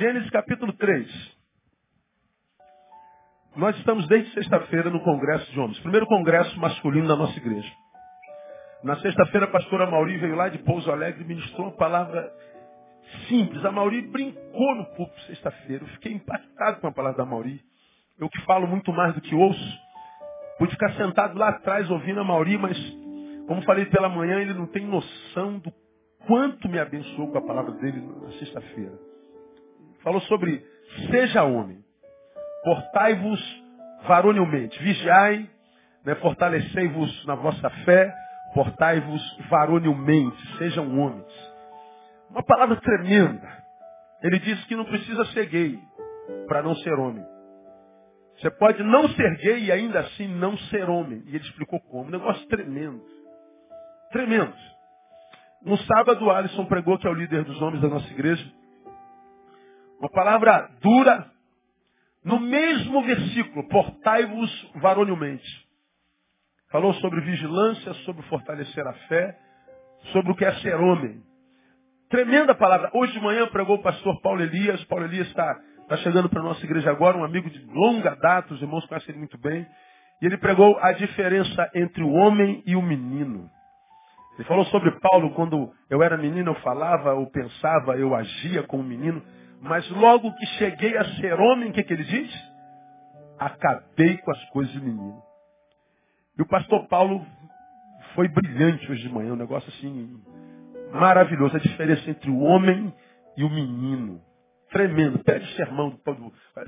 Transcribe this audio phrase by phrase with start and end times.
[0.00, 1.36] Gênesis capítulo 3.
[3.54, 7.70] Nós estamos desde sexta-feira no Congresso de Homens, primeiro congresso masculino da nossa igreja.
[8.82, 12.32] Na sexta-feira, a pastora Mauri veio lá de Pouso Alegre e ministrou uma palavra
[13.28, 13.62] simples.
[13.62, 15.84] A Mauri brincou no púlpito sexta-feira.
[15.84, 17.60] Eu fiquei impactado com a palavra da Mauri.
[18.18, 19.78] Eu que falo muito mais do que ouço.
[20.58, 22.78] Pude ficar sentado lá atrás ouvindo a Mauri, mas,
[23.46, 25.70] como falei pela manhã, ele não tem noção do
[26.26, 29.09] quanto me abençoou com a palavra dele na sexta-feira.
[30.02, 30.64] Falou sobre
[31.10, 31.84] seja homem.
[32.64, 33.40] Portai-vos
[34.06, 34.82] varonilmente.
[34.82, 35.48] Vigiai,
[36.04, 38.14] né, fortalecei-vos na vossa fé,
[38.54, 41.50] portai-vos varonilmente, sejam homens.
[42.30, 43.60] Uma palavra tremenda.
[44.22, 45.78] Ele diz que não precisa ser gay
[46.46, 47.24] para não ser homem.
[48.38, 51.22] Você pode não ser gay e ainda assim não ser homem.
[51.26, 52.04] E ele explicou como.
[52.04, 53.02] Um negócio tremendo.
[54.10, 54.54] Tremendo.
[55.62, 58.42] No sábado, Alisson pregou, que é o líder dos homens da nossa igreja,
[60.00, 61.30] uma palavra dura,
[62.24, 65.46] no mesmo versículo, portai-vos varonilmente.
[66.70, 69.38] Falou sobre vigilância, sobre fortalecer a fé,
[70.12, 71.22] sobre o que é ser homem.
[72.08, 72.90] Tremenda palavra.
[72.94, 74.82] Hoje de manhã pregou o pastor Paulo Elias.
[74.84, 78.54] Paulo Elias está tá chegando para a nossa igreja agora, um amigo de longa data,
[78.54, 79.66] os irmãos conhecem ele muito bem.
[80.22, 83.50] E ele pregou a diferença entre o homem e o menino.
[84.38, 88.82] Ele falou sobre Paulo, quando eu era menino, eu falava, eu pensava, eu agia como
[88.82, 89.22] menino.
[89.60, 92.50] Mas logo que cheguei a ser homem, o que, que ele diz?
[93.38, 95.22] Acabei com as coisas de menino.
[96.38, 97.24] E o pastor Paulo
[98.14, 100.20] foi brilhante hoje de manhã, um negócio assim
[100.92, 101.56] maravilhoso.
[101.56, 102.92] A diferença entre o homem
[103.36, 104.20] e o menino.
[104.70, 105.18] Tremendo.
[105.18, 105.98] Pede sermão.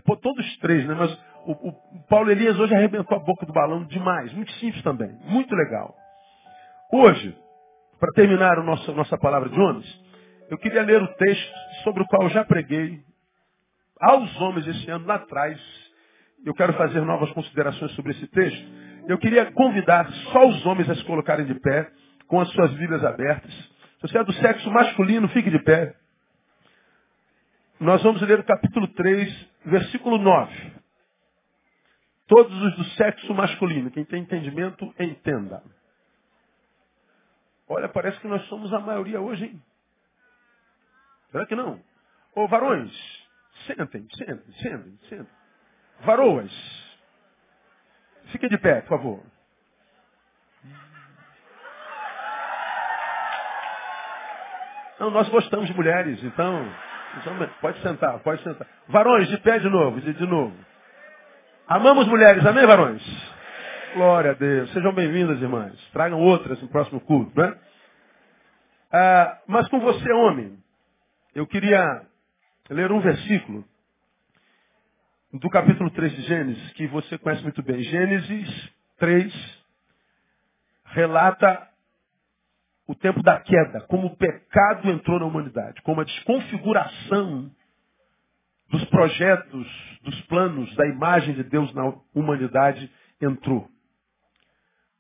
[0.05, 0.95] Pô, todos os três, né?
[0.95, 1.13] Mas
[1.47, 4.33] o, o, Paulo Elias hoje arrebentou a boca do balão demais.
[4.35, 5.11] Muito simples também.
[5.25, 5.95] Muito legal.
[6.93, 7.37] Hoje,
[7.99, 10.03] para terminar a nossa, nossa palavra de homens,
[10.51, 13.01] eu queria ler o texto sobre o qual eu já preguei
[14.01, 15.61] aos homens esse ano lá atrás.
[16.45, 18.67] Eu quero fazer novas considerações sobre esse texto.
[19.09, 21.91] Eu queria convidar só os homens a se colocarem de pé,
[22.27, 23.53] com as suas Bíblias abertas.
[23.53, 25.95] Se você é do sexo masculino, fique de pé.
[27.79, 30.73] Nós vamos ler o capítulo 3, versículo 9.
[32.29, 33.91] Todos os do sexo masculino.
[33.91, 35.63] Quem tem entendimento, entenda.
[37.69, 39.63] Olha, parece que nós somos a maioria hoje, hein?
[41.33, 41.81] Será que não?
[42.35, 42.93] Ô varões,
[43.67, 45.27] sentem, sentem, sentem, sentem.
[46.01, 46.53] Varoas,
[48.27, 49.23] fiquem de pé, por favor.
[55.01, 56.65] Não, nós gostamos de mulheres, então,
[57.19, 57.49] então.
[57.61, 58.69] Pode sentar, pode sentar.
[58.89, 60.55] Varões, de pé de novo, de, de novo.
[61.67, 63.03] Amamos mulheres, amém, varões?
[63.95, 64.71] Glória a Deus.
[64.73, 65.75] Sejam bem-vindas, irmãs.
[65.93, 67.59] Tragam outras no próximo culto, né?
[68.93, 70.62] Ah, mas com você, homem,
[71.35, 72.07] eu queria
[72.69, 73.65] ler um versículo
[75.33, 77.83] do capítulo 3 de Gênesis, que você conhece muito bem.
[77.83, 79.63] Gênesis 3
[80.85, 81.69] relata
[82.87, 87.51] o tempo da queda, como o pecado entrou na humanidade, como a desconfiguração
[88.69, 92.91] dos projetos, dos planos, da imagem de Deus na humanidade
[93.21, 93.67] entrou.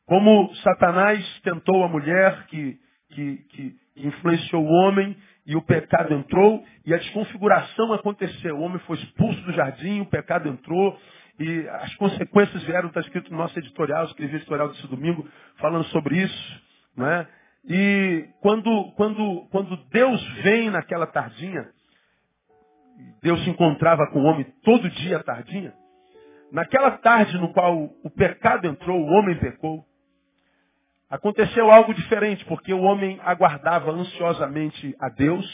[0.06, 5.16] Como Satanás tentou a mulher que, que, que influenciou o homem
[5.47, 8.56] e o pecado entrou e a desconfiguração aconteceu.
[8.56, 10.98] O homem foi expulso do jardim, o pecado entrou
[11.39, 16.18] e as consequências vieram, está escrito no nosso editorial, escrevi editorial desse domingo falando sobre
[16.18, 16.62] isso.
[16.97, 17.27] Né?
[17.65, 21.68] E quando, quando, quando Deus vem naquela tardinha,
[23.22, 25.72] Deus se encontrava com o homem todo dia à tardinha,
[26.53, 29.84] naquela tarde no qual o pecado entrou, o homem pecou,
[31.12, 35.47] Aconteceu algo diferente, porque o homem aguardava ansiosamente a Deus.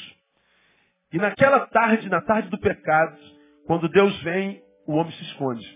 [1.13, 3.19] E naquela tarde, na tarde do pecado,
[3.67, 5.67] quando Deus vem, o homem se esconde.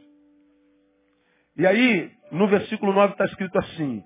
[1.56, 4.04] E aí, no versículo 9 está escrito assim: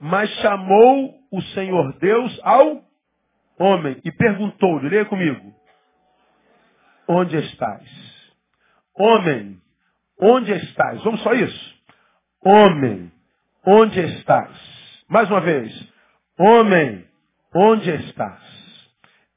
[0.00, 2.82] Mas chamou o Senhor Deus ao
[3.58, 5.54] homem e perguntou-lhe, leia comigo:
[7.06, 7.86] Onde estás?
[8.94, 9.60] Homem,
[10.18, 11.04] onde estás?
[11.04, 11.74] Vamos só isso?
[12.42, 13.12] Homem,
[13.66, 14.77] onde estás?
[15.10, 15.72] Mais uma vez,
[16.38, 17.02] homem,
[17.54, 18.42] onde estás?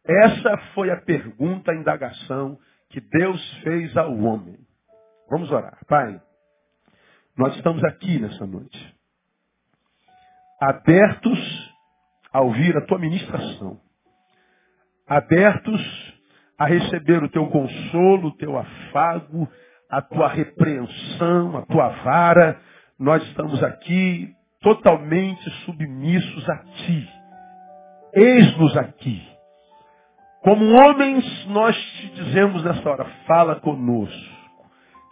[0.06, 2.60] Essa foi a pergunta, a indagação
[2.90, 4.58] que Deus fez ao homem.
[5.30, 5.78] Vamos orar.
[5.88, 6.22] Pai,
[7.38, 8.96] nós estamos aqui nessa noite,
[10.60, 11.74] abertos
[12.34, 13.80] a ouvir a tua ministração,
[15.08, 16.14] abertos
[16.58, 19.50] a receber o teu consolo, o teu afago,
[19.90, 22.60] a tua repreensão, a tua vara.
[23.00, 27.10] Nós estamos aqui totalmente submissos a Ti.
[28.14, 29.28] Eis-nos aqui.
[30.42, 34.42] Como homens, nós te dizemos nessa hora, fala conosco.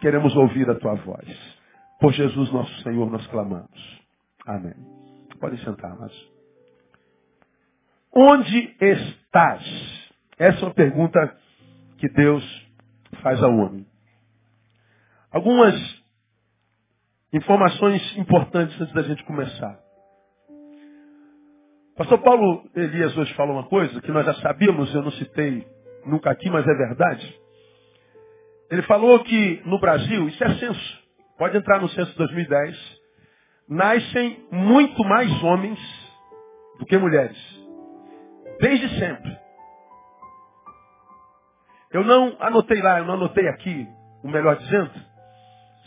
[0.00, 1.58] Queremos ouvir a tua voz.
[2.00, 4.00] Por Jesus nosso Senhor nós clamamos.
[4.46, 4.74] Amém.
[5.38, 6.12] Podem sentar, mas.
[8.12, 10.10] Onde estás?
[10.38, 11.36] Essa é uma pergunta
[11.98, 12.42] que Deus
[13.22, 13.86] faz ao homem.
[15.30, 15.99] Algumas
[17.32, 19.78] informações importantes antes da gente começar.
[21.96, 25.66] Pastor Paulo Elias hoje falou uma coisa que nós já sabíamos, eu não citei
[26.06, 27.40] nunca aqui, mas é verdade.
[28.70, 30.98] Ele falou que no Brasil, isso é censo,
[31.36, 33.00] pode entrar no censo de 2010,
[33.68, 35.78] nascem muito mais homens
[36.78, 37.38] do que mulheres.
[38.60, 39.38] Desde sempre.
[41.92, 43.86] Eu não anotei lá, eu não anotei aqui,
[44.22, 44.92] o melhor dizendo.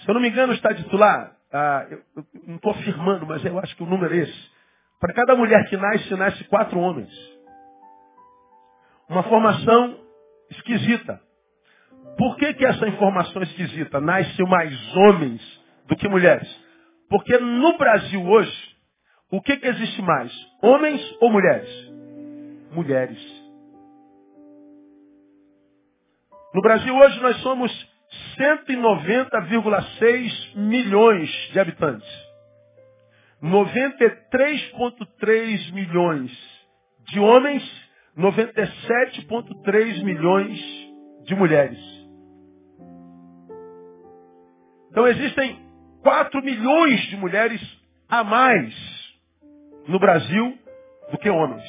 [0.02, 3.46] Se eu não me engano, está dito lá, ah, eu, eu não estou afirmando, mas
[3.46, 4.52] eu acho que o número é esse.
[5.00, 7.12] Para cada mulher que nasce, nasce quatro homens.
[9.08, 10.00] Uma formação
[10.50, 11.22] esquisita.
[12.18, 14.02] Por que, que essa informação é esquisita?
[14.02, 15.42] Nasce mais homens
[15.88, 16.50] do que mulheres.
[17.10, 18.76] Porque no Brasil hoje,
[19.30, 20.32] o que, que existe mais?
[20.62, 21.70] Homens ou mulheres?
[22.72, 23.20] Mulheres.
[26.54, 27.93] No Brasil hoje nós somos
[28.38, 32.08] 190,6 milhões de habitantes.
[33.42, 36.32] 93,3 milhões
[37.10, 37.64] de homens,
[38.18, 40.60] 97,3 milhões
[41.26, 41.78] de mulheres.
[44.90, 45.62] Então existem
[46.04, 47.62] 4 milhões de mulheres
[48.08, 48.74] a mais
[49.88, 50.58] no Brasil
[51.12, 51.64] do que homens.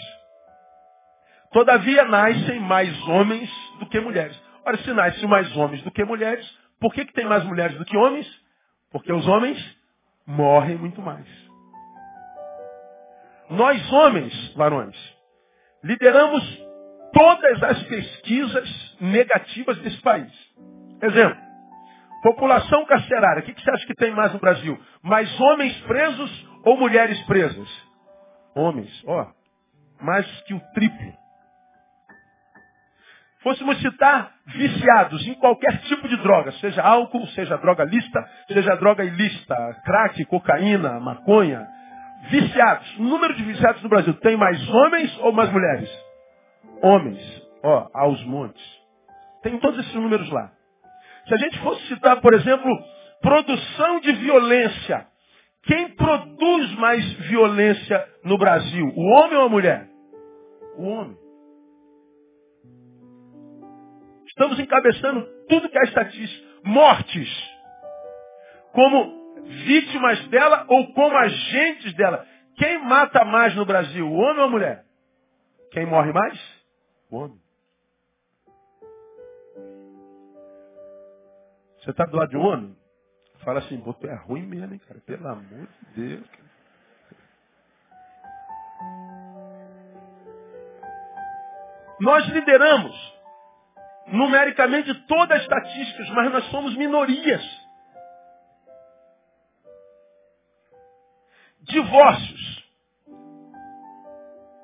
[1.53, 4.44] Todavia nascem mais homens do que mulheres.
[4.67, 6.47] Ora, se nascem mais homens do que mulheres,
[6.81, 8.27] por que, que tem mais mulheres do que homens?
[8.91, 9.59] Porque os homens
[10.27, 11.27] morrem muito mais.
[13.51, 14.97] Nós homens, varões,
[15.83, 16.43] lideramos
[17.13, 20.33] todas as pesquisas negativas desse país.
[21.03, 21.39] Exemplo,
[22.23, 23.43] população carcerária.
[23.43, 24.79] O que você acha que tem mais no Brasil?
[25.03, 27.69] Mais homens presos ou mulheres presas?
[28.55, 29.31] Homens, ó,
[30.01, 31.24] mais que o triplo.
[33.45, 39.05] Fôssemos citar viciados em qualquer tipo de droga, seja álcool, seja droga lista, seja droga
[39.05, 39.55] ilícita,
[39.85, 41.65] crack, cocaína, maconha,
[42.31, 42.99] Viciados.
[42.99, 45.91] Número de viciados no Brasil tem mais homens ou mais mulheres?
[46.83, 47.43] Homens.
[47.63, 48.63] Ó, aos montes.
[49.43, 50.51] Tem todos esses números lá.
[51.27, 52.71] Se a gente fosse citar, por exemplo,
[53.21, 55.07] produção de violência.
[55.65, 58.87] Quem produz mais violência no Brasil?
[58.95, 59.87] O homem ou a mulher?
[60.77, 61.17] O homem.
[64.35, 66.45] Estamos encabeçando tudo que é estatística.
[66.65, 67.29] Mortes.
[68.73, 72.27] Como vítimas dela ou como agentes dela.
[72.57, 74.85] Quem mata mais no Brasil, o homem ou a mulher?
[75.71, 76.65] Quem morre mais?
[77.11, 77.41] O homem.
[81.79, 82.77] Você está do lado de um homem?
[83.45, 85.01] Fala assim, pô, tu é ruim mesmo, hein, cara?
[85.01, 86.27] Pelo amor de Deus.
[86.29, 86.45] Cara.
[92.01, 93.14] Nós lideramos
[94.07, 97.43] numericamente todas as estatísticas, mas nós somos minorias.
[101.63, 102.65] Divórcios.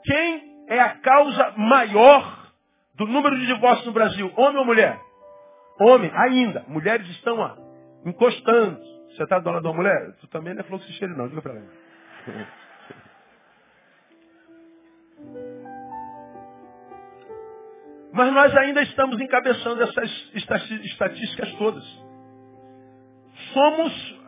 [0.05, 2.53] Quem é a causa maior
[2.95, 4.33] do número de divórcios no Brasil?
[4.37, 5.01] Homem ou mulher?
[5.81, 6.65] Homem, ainda.
[6.69, 7.57] Mulheres estão ó,
[8.05, 8.79] encostando.
[9.11, 10.13] Você está do lado uma mulher?
[10.21, 11.29] Tu também não é cheiro, não.
[11.29, 11.67] Diga para ela.
[18.13, 21.85] Mas nós ainda estamos encabeçando essas estatísticas todas.
[23.53, 24.21] Somos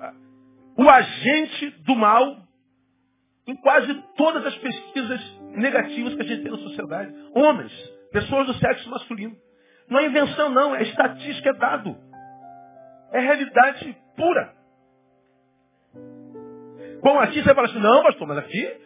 [0.76, 2.36] o agente do mal
[3.46, 5.20] em quase todas as pesquisas
[5.56, 7.12] negativas que a gente tem na sociedade.
[7.34, 7.72] Homens,
[8.12, 9.36] pessoas do sexo masculino.
[9.88, 11.96] Não é invenção, não, é estatística, é dado.
[13.12, 14.54] É realidade pura.
[17.02, 18.76] Bom, aqui você fala assim, não, pastor, mas aqui,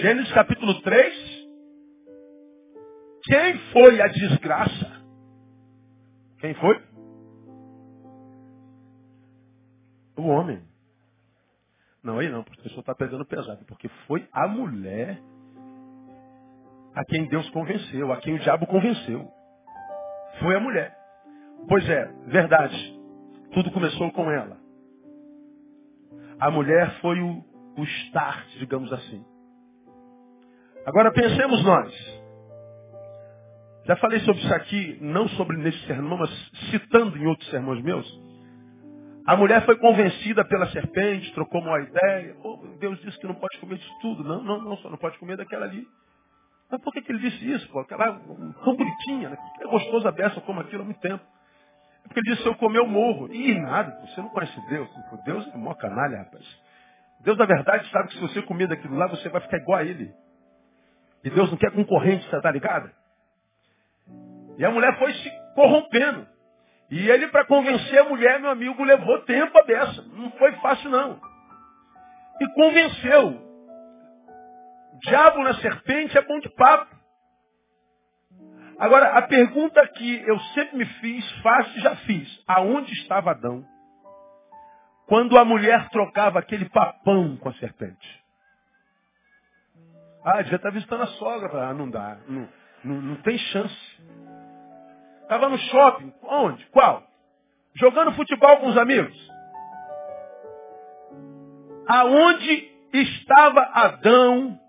[0.00, 1.14] Gênesis capítulo 3,
[3.32, 5.02] quem foi a desgraça?
[6.38, 6.82] Quem foi?
[10.18, 10.62] O homem.
[12.02, 15.18] Não, aí não, o professor está pegando pesado, porque foi a mulher
[16.94, 19.26] a quem Deus convenceu, a quem o diabo convenceu.
[20.40, 20.94] Foi a mulher.
[21.66, 23.00] Pois é, verdade.
[23.54, 24.58] Tudo começou com ela.
[26.38, 27.42] A mulher foi o,
[27.78, 29.24] o start, digamos assim.
[30.84, 32.21] Agora pensemos nós.
[33.84, 36.30] Já falei sobre isso aqui, não sobre nesse sermão, mas
[36.70, 38.06] citando em outros sermões meus.
[39.26, 42.36] A mulher foi convencida pela serpente, trocou uma ideia.
[42.42, 44.24] Oh, Deus disse que não pode comer disso tudo.
[44.24, 45.86] Não, não, não, só não pode comer daquela ali.
[46.70, 47.80] Mas por que, que ele disse isso, pô?
[47.80, 48.18] Aquela
[48.64, 49.36] tão bonitinha, né?
[49.60, 51.22] É gostoso a beça como aquilo há muito tempo.
[52.04, 53.32] É porque ele disse, se eu comer, eu morro.
[53.32, 54.88] Ih, nada, você não conhece Deus.
[55.24, 56.44] Deus é mó canalha, rapaz.
[57.20, 59.84] Deus, na verdade, sabe que se você comer daquilo lá, você vai ficar igual a
[59.84, 60.12] ele.
[61.22, 62.90] E Deus não quer concorrente, você tá ligado?
[64.58, 66.26] E a mulher foi se corrompendo.
[66.90, 70.02] E ele, para convencer a mulher, meu amigo, levou tempo a beça.
[70.12, 71.18] Não foi fácil, não.
[72.40, 73.28] E convenceu.
[74.92, 76.94] O diabo na serpente é bom de papo.
[78.78, 82.44] Agora, a pergunta que eu sempre me fiz, faço e já fiz.
[82.46, 83.64] Aonde estava Adão?
[85.06, 88.22] Quando a mulher trocava aquele papão com a serpente.
[90.24, 91.68] Ah, já está visitando a sogra.
[91.68, 92.18] Ah, não dá.
[92.28, 92.48] Não,
[92.84, 94.02] não, não tem chance.
[95.32, 96.12] Estava no shopping.
[96.24, 96.66] Onde?
[96.66, 97.02] Qual?
[97.74, 99.16] Jogando futebol com os amigos.
[101.88, 104.60] Aonde estava Adão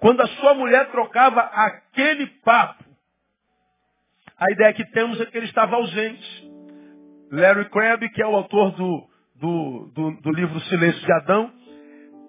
[0.00, 2.82] quando a sua mulher trocava aquele papo?
[4.38, 6.50] A ideia que temos é que ele estava ausente.
[7.30, 11.52] Larry Crabb, que é o autor do, do, do, do livro Silêncio de Adão,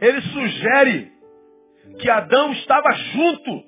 [0.01, 1.09] ele sugere
[2.01, 3.63] que Adão estava junto.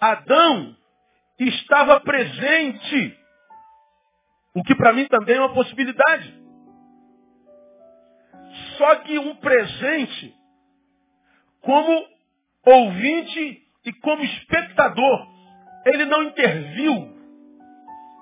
[0.00, 0.79] Adão
[1.48, 3.18] estava presente.
[4.54, 6.40] O que para mim também é uma possibilidade.
[8.76, 10.34] Só que um presente
[11.60, 12.06] como
[12.64, 15.28] ouvinte e como espectador.
[15.86, 17.16] Ele não interviu.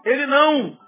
[0.04, 0.78] Ele não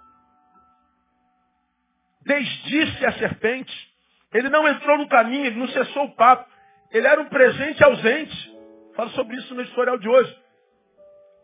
[2.22, 3.90] desdisse a serpente.
[4.32, 6.48] Ele não entrou no caminho, ele não cessou o papo.
[6.92, 8.56] Ele era um presente ausente.
[8.94, 10.39] Falo sobre isso no editorial de hoje.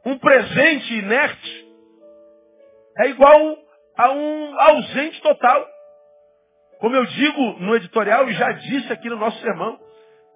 [0.06, 1.66] Um presente inerte
[2.96, 3.58] é igual
[3.98, 5.66] a um ausente total.
[6.78, 9.80] Como eu digo no editorial e já disse aqui no nosso sermão,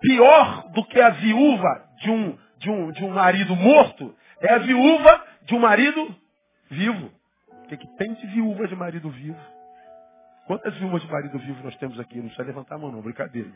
[0.00, 4.58] pior do que a viúva de um, de um, de um marido morto é a
[4.58, 6.16] viúva de um marido
[6.68, 7.12] vivo.
[7.62, 9.38] O que, que tem de viúva de marido vivo?
[10.48, 12.16] Quantas viúvas de marido vivo nós temos aqui?
[12.16, 13.52] Não precisa levantar a mão não, brincadeira.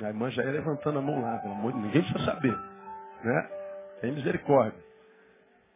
[0.00, 2.56] A irmã já ia levantando a mão lá, pelo amor de ninguém precisa saber.
[3.24, 3.50] Né?
[4.00, 4.89] Tem misericórdia.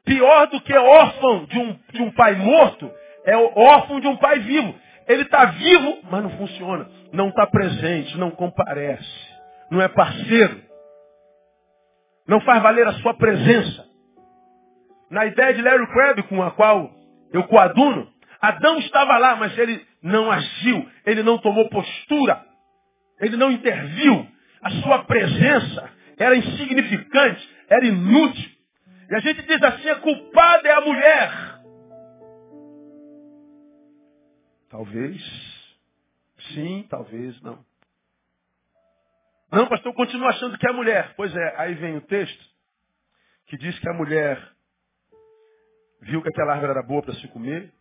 [0.04, 2.90] Pior do que órfão de um, de um pai morto
[3.25, 4.75] é órfão de um pai vivo.
[5.08, 6.88] Ele está vivo, mas não funciona.
[7.12, 9.34] Não está presente, não comparece.
[9.70, 10.62] Não é parceiro.
[12.26, 13.87] Não faz valer a sua presença.
[15.11, 16.90] Na ideia de Larry Crabb, com a qual
[17.32, 18.08] eu coaduno,
[18.40, 22.42] Adão estava lá, mas ele não agiu, ele não tomou postura.
[23.20, 24.26] Ele não interviu.
[24.62, 28.50] A sua presença era insignificante, era inútil.
[29.11, 31.30] E a gente diz assim, a culpada é a mulher.
[34.70, 35.23] Talvez
[36.52, 37.64] sim, talvez não.
[39.50, 41.14] Não, pastor, eu continuo achando que é a mulher.
[41.16, 42.44] Pois é, aí vem o texto
[43.46, 44.37] que diz que a mulher
[46.00, 47.73] viu que aquela árvore era boa para se comer,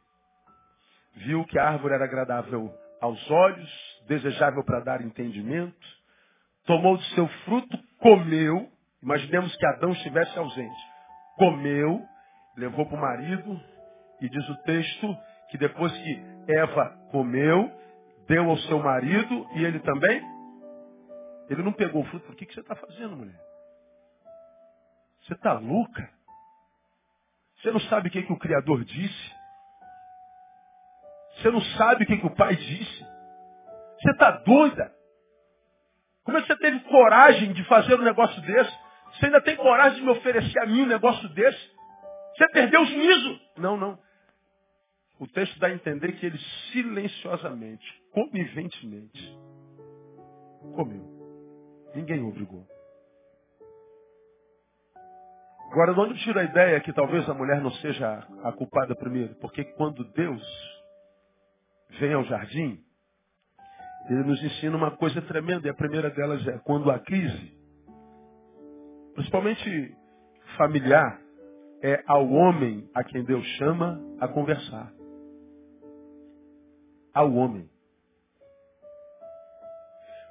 [1.15, 5.75] viu que a árvore era agradável aos olhos, desejável para dar entendimento,
[6.65, 10.93] tomou do seu fruto, comeu, imaginemos que Adão estivesse ausente,
[11.38, 12.02] comeu,
[12.56, 13.60] levou para o marido,
[14.22, 15.18] e diz o texto
[15.50, 17.72] que depois que Eva comeu,
[18.28, 20.22] deu ao seu marido e ele também,
[21.50, 23.40] ele não pegou o fruto, o que, que você está fazendo, mulher?
[25.22, 26.10] Você está louca?
[27.58, 29.34] Você não sabe o que, que o Criador disse?
[31.36, 33.06] Você não sabe o que, que o pai disse?
[34.00, 34.94] Você está doida?
[36.24, 38.83] Como é que você teve coragem de fazer um negócio desse?
[39.24, 41.72] Você ainda tem coragem de me oferecer a mim um negócio desse?
[42.36, 43.39] Você perdeu o juízo.
[43.58, 43.98] Não, não.
[45.18, 46.38] O texto dá a entender que ele
[46.74, 49.39] silenciosamente, conniventemente,
[50.75, 51.06] comeu.
[51.96, 52.68] Ninguém o obrigou.
[55.72, 59.36] Agora, de onde tiro a ideia que talvez a mulher não seja a culpada primeiro?
[59.36, 60.44] Porque quando Deus
[61.98, 62.84] vem ao jardim,
[64.10, 67.62] ele nos ensina uma coisa tremenda, e a primeira delas é quando há crise,
[69.13, 69.96] principalmente
[70.58, 71.20] familiar,
[71.82, 74.91] é ao homem a quem Deus chama a conversar.
[77.13, 77.70] Ao homem.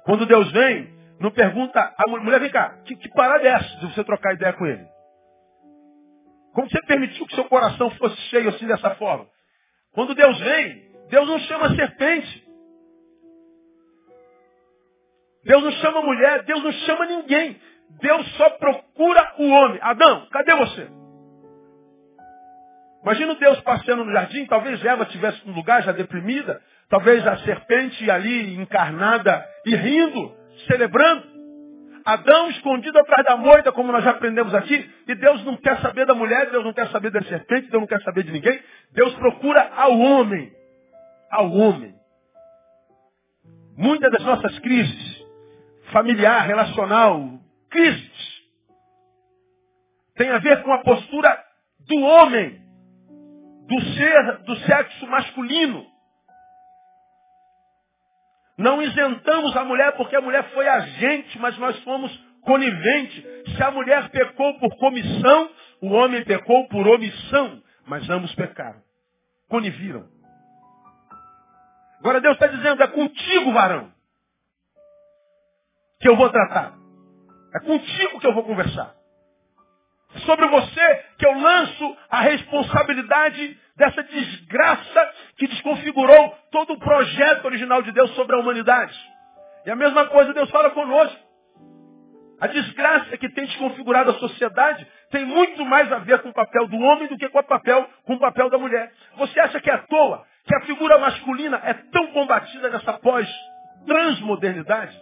[0.03, 3.93] Quando Deus vem, não pergunta a mulher, vem cá, que, que parada é essa de
[3.93, 4.85] você trocar ideia com ele?
[6.53, 9.27] Como você permitiu que seu coração fosse cheio assim dessa forma?
[9.93, 12.43] Quando Deus vem, Deus não chama a serpente.
[15.43, 17.59] Deus não chama mulher, Deus não chama ninguém.
[18.01, 19.79] Deus só procura o homem.
[19.81, 20.87] Adão, cadê você?
[23.03, 28.09] Imagina Deus passeando no jardim, talvez Eva estivesse no lugar já deprimida, talvez a serpente
[28.09, 30.33] ali encarnada e rindo,
[30.67, 31.33] celebrando.
[32.05, 36.05] Adão escondido atrás da moita, como nós já aprendemos aqui, e Deus não quer saber
[36.05, 38.59] da mulher, Deus não quer saber da serpente, Deus não quer saber de ninguém.
[38.91, 40.51] Deus procura ao homem.
[41.31, 41.93] Ao homem.
[43.77, 45.25] Muitas das nossas crises,
[45.91, 47.39] familiar, relacional,
[47.73, 48.43] crises,
[50.15, 51.43] tem a ver com a postura
[51.87, 52.61] do homem,
[53.67, 55.85] do ser, do sexo masculino.
[58.57, 63.25] Não isentamos a mulher porque a mulher foi agente, mas nós fomos conivente.
[63.55, 65.49] Se a mulher pecou por comissão,
[65.81, 67.63] o homem pecou por omissão.
[67.87, 68.81] Mas ambos pecaram.
[69.49, 70.07] Coniviram.
[71.99, 73.91] Agora Deus está dizendo, é contigo, varão,
[75.99, 76.82] que eu vou tratar.
[77.53, 78.93] É contigo que eu vou conversar.
[80.25, 87.81] Sobre você que eu lanço a responsabilidade dessa desgraça que desconfigurou todo o projeto original
[87.81, 88.93] de Deus sobre a humanidade.
[89.65, 91.17] E a mesma coisa Deus fala conosco.
[92.39, 96.67] A desgraça que tem desconfigurado a sociedade tem muito mais a ver com o papel
[96.67, 98.91] do homem do que com o papel, com o papel da mulher.
[99.15, 104.99] Você acha que é à toa que a figura masculina é tão combatida nessa pós-transmodernidade?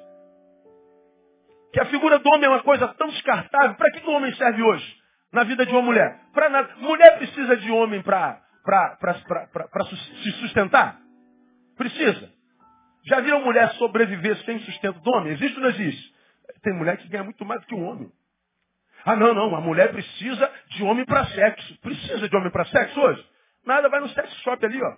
[1.72, 3.75] Que a figura do homem é uma coisa tão descartável.
[3.75, 5.01] Para que, o homem serve hoje?
[5.32, 6.20] Na vida de uma mulher?
[6.34, 6.75] Para nada.
[6.78, 8.42] Mulher precisa de homem para
[9.90, 11.00] se sustentar?
[11.78, 12.30] Precisa.
[13.06, 15.34] Já viram mulher sobreviver sem sustento do homem?
[15.34, 16.14] Existe ou não existe?
[16.62, 18.12] Tem mulher que ganha muito mais do que um homem.
[19.05, 19.55] Ah, não, não.
[19.55, 21.79] A mulher precisa de homem para sexo.
[21.79, 23.25] Precisa de homem para sexo hoje?
[23.66, 24.98] Nada, vai no sex shop ali, ó.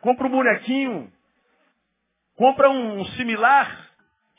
[0.00, 1.12] Compra um bonequinho.
[2.36, 3.81] Compra um similar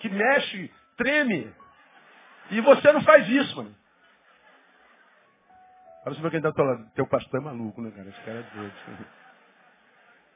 [0.03, 1.49] que mexe, treme.
[2.51, 3.73] E você não faz isso, mano.
[6.05, 6.91] Olha pra quem falando.
[6.91, 8.09] Teu pastor é maluco, né, cara?
[8.09, 8.73] Esse cara é doido.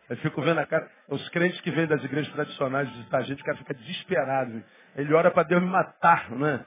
[0.09, 0.89] Eu fico vendo a cara.
[1.09, 4.63] Os crentes que vêm das igrejas tradicionais visitar a gente, o cara fica desesperado.
[4.95, 6.65] Ele ora para Deus me matar, né?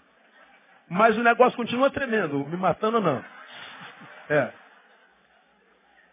[0.86, 3.24] Mas o negócio continua tremendo, me matando ou não.
[4.28, 4.52] É.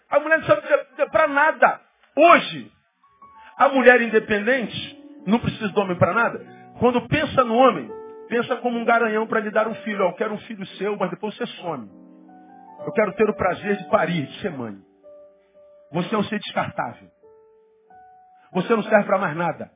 [0.10, 0.62] A mulher não sabe
[1.12, 1.82] para nada.
[2.16, 2.72] Hoje,
[3.58, 6.57] a mulher independente não precisa do homem para nada.
[6.80, 7.90] Quando pensa no homem,
[8.30, 10.04] pensa como um garanhão para lhe dar um filho.
[10.04, 11.90] eu quero um filho seu, mas depois você some.
[12.86, 14.78] Eu quero ter o prazer de parir, de ser mãe.
[15.92, 17.10] Você é um ser descartável.
[18.54, 19.72] Você não serve para mais nada.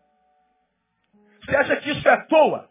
[1.44, 2.70] Você acha que isso é à toa?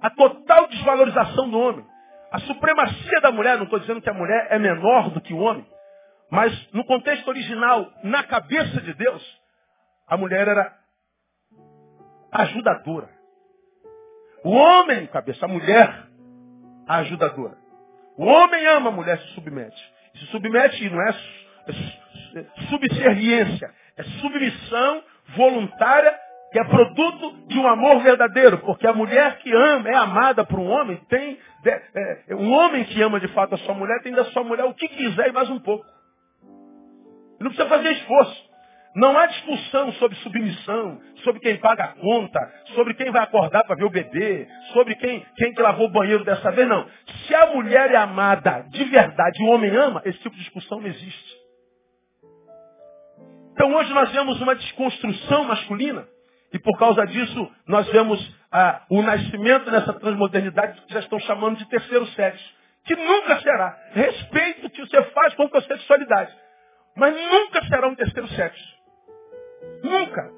[0.00, 1.86] A total desvalorização do homem.
[2.30, 5.38] A supremacia da mulher, não estou dizendo que a mulher é menor do que o
[5.38, 5.66] homem,
[6.30, 9.40] mas no contexto original, na cabeça de Deus,
[10.06, 10.72] a mulher era
[12.30, 13.19] ajudadora.
[14.44, 16.06] O homem, cabeça, a mulher,
[16.86, 17.56] a ajudadora.
[18.16, 19.92] O homem ama a mulher, se submete.
[20.14, 25.02] Se submete não é, é subserviência, é submissão
[25.36, 26.18] voluntária
[26.50, 30.58] que é produto de um amor verdadeiro, porque a mulher que ama, é amada por
[30.58, 31.38] um homem, tem.
[31.64, 34.74] É, um homem que ama de fato a sua mulher tem da sua mulher o
[34.74, 35.84] que quiser e mais um pouco.
[37.38, 38.49] Não precisa fazer esforço.
[38.94, 42.40] Não há discussão sobre submissão, sobre quem paga a conta,
[42.74, 46.24] sobre quem vai acordar para ver o bebê, sobre quem, quem que lavou o banheiro
[46.24, 46.86] dessa vez, não.
[47.26, 50.80] Se a mulher é amada de verdade e o homem ama, esse tipo de discussão
[50.80, 51.40] não existe.
[53.52, 56.08] Então hoje nós vemos uma desconstrução masculina
[56.52, 58.18] e por causa disso nós vemos
[58.50, 62.60] ah, o nascimento dessa transmodernidade que já estão chamando de terceiro sexo.
[62.84, 63.78] Que nunca será.
[63.92, 66.34] Respeito o que você faz com a sexualidade.
[66.96, 68.79] Mas nunca será um terceiro sexo.
[69.82, 70.30] Nunca.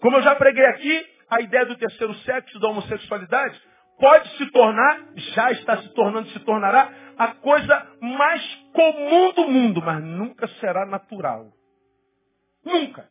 [0.00, 3.60] Como eu já preguei aqui, a ideia do terceiro sexo, da homossexualidade,
[3.98, 9.82] pode se tornar, já está se tornando, se tornará, a coisa mais comum do mundo,
[9.82, 11.52] mas nunca será natural.
[12.64, 13.08] Nunca.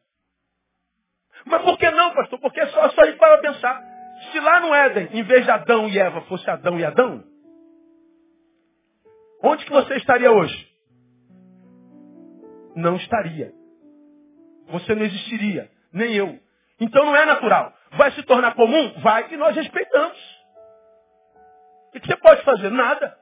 [1.45, 2.39] Mas por que não, pastor?
[2.39, 3.81] Porque é só, só ir para pensar.
[4.31, 7.23] Se lá no Éden, em vez de Adão e Eva, fosse Adão e Adão,
[9.43, 10.69] onde que você estaria hoje?
[12.75, 13.60] Não estaria
[14.71, 16.39] você não existiria, nem eu.
[16.79, 17.73] Então não é natural.
[17.91, 18.93] Vai se tornar comum?
[19.01, 20.17] Vai, e nós respeitamos.
[21.93, 22.69] O que você pode fazer?
[22.71, 23.17] Nada.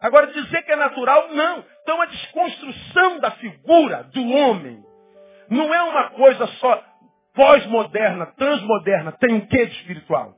[0.00, 1.64] Agora, dizer que é natural, não.
[1.82, 4.84] Então a desconstrução da figura do homem
[5.48, 6.84] não é uma coisa só
[7.34, 10.34] pós-moderna, transmoderna, tem um quê de espiritual?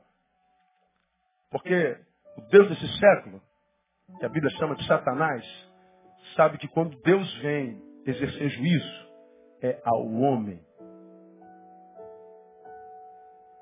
[1.49, 1.97] Porque
[2.37, 3.41] o Deus desse século,
[4.19, 5.43] que a Bíblia chama de Satanás,
[6.35, 9.08] sabe que quando Deus vem exercer juízo,
[9.61, 10.59] é ao homem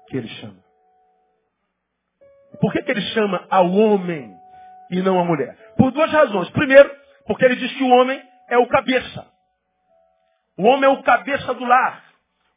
[0.08, 0.64] que ele chama.
[2.60, 4.36] Por que, que ele chama ao homem
[4.90, 5.56] e não à mulher?
[5.78, 6.50] Por duas razões.
[6.52, 6.90] Primeiro,
[7.26, 9.28] porque ele diz que o homem é o cabeça.
[10.58, 12.04] O homem é o cabeça do lar.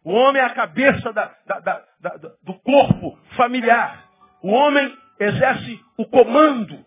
[0.04, 4.08] O homem é a cabeça da, da, da, do corpo familiar.
[4.42, 6.84] O homem exerce o comando.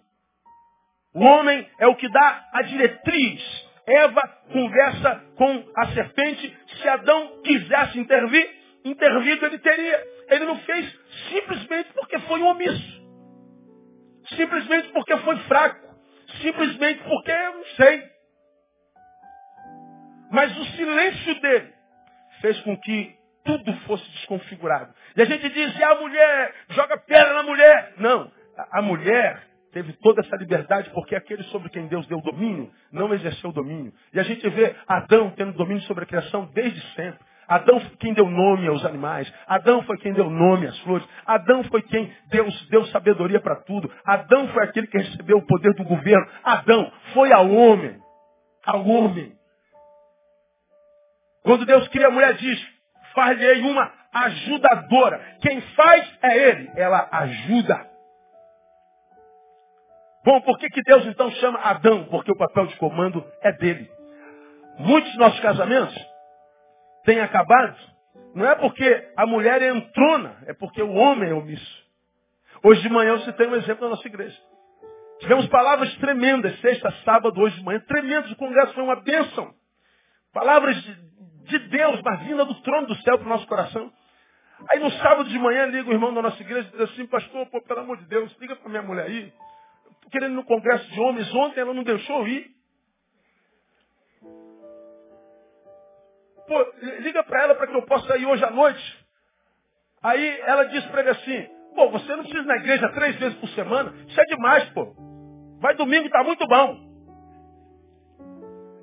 [1.13, 3.62] O homem é o que dá a diretriz.
[3.85, 6.57] Eva conversa com a serpente.
[6.81, 8.49] Se Adão quisesse intervir,
[8.85, 10.07] intervido ele teria.
[10.29, 13.03] Ele não fez simplesmente porque foi um omisso.
[14.35, 15.93] Simplesmente porque foi fraco.
[16.41, 18.03] Simplesmente porque não sei.
[20.31, 21.73] Mas o silêncio dele
[22.41, 24.93] fez com que tudo fosse desconfigurado.
[25.15, 27.93] E a gente diz, e a mulher, joga pedra na mulher.
[27.97, 28.31] Não,
[28.71, 29.43] a mulher
[29.73, 33.91] teve toda essa liberdade porque aquele sobre quem Deus deu domínio não exerceu domínio.
[34.13, 37.19] E a gente vê Adão tendo domínio sobre a criação desde sempre.
[37.47, 39.31] Adão foi quem deu nome aos animais.
[39.47, 41.07] Adão foi quem deu nome às flores.
[41.25, 43.91] Adão foi quem Deus deu sabedoria para tudo.
[44.05, 46.25] Adão foi aquele que recebeu o poder do governo.
[46.43, 47.97] Adão foi ao homem.
[48.65, 49.33] Ao homem.
[51.43, 52.65] Quando Deus cria a mulher, diz,
[53.13, 55.19] faz-lhe uma ajudadora.
[55.41, 56.71] Quem faz é ele.
[56.75, 57.92] Ela ajuda.
[60.23, 62.05] Bom, por que, que Deus então chama Adão?
[62.05, 63.89] Porque o papel de comando é dele.
[64.79, 65.95] Muitos dos nossos casamentos
[67.03, 67.77] têm acabado,
[68.33, 71.83] não é porque a mulher é entrona, é porque o homem é omisso.
[72.63, 74.37] Hoje de manhã você tem um exemplo na nossa igreja.
[75.19, 78.31] Tivemos palavras tremendas, sexta, sábado, hoje de manhã, tremendos.
[78.31, 79.53] O congresso foi uma bênção.
[80.33, 80.95] Palavras de,
[81.45, 83.91] de Deus, mas vinda do trono do céu para o nosso coração.
[84.71, 87.45] Aí no sábado de manhã liga o irmão da nossa igreja e diz assim, pastor,
[87.47, 89.31] pô, pelo amor de Deus, liga para minha mulher aí.
[90.13, 92.51] Querendo ir no congresso de homens, ontem ela não deixou ir.
[96.47, 99.07] Pô, liga para ela para que eu possa ir hoje à noite.
[100.03, 103.39] Aí ela disse para ele assim, pô, você não precisa ir na igreja três vezes
[103.39, 103.91] por semana?
[104.07, 104.93] Isso é demais, pô.
[105.59, 106.77] Vai domingo, tá muito bom.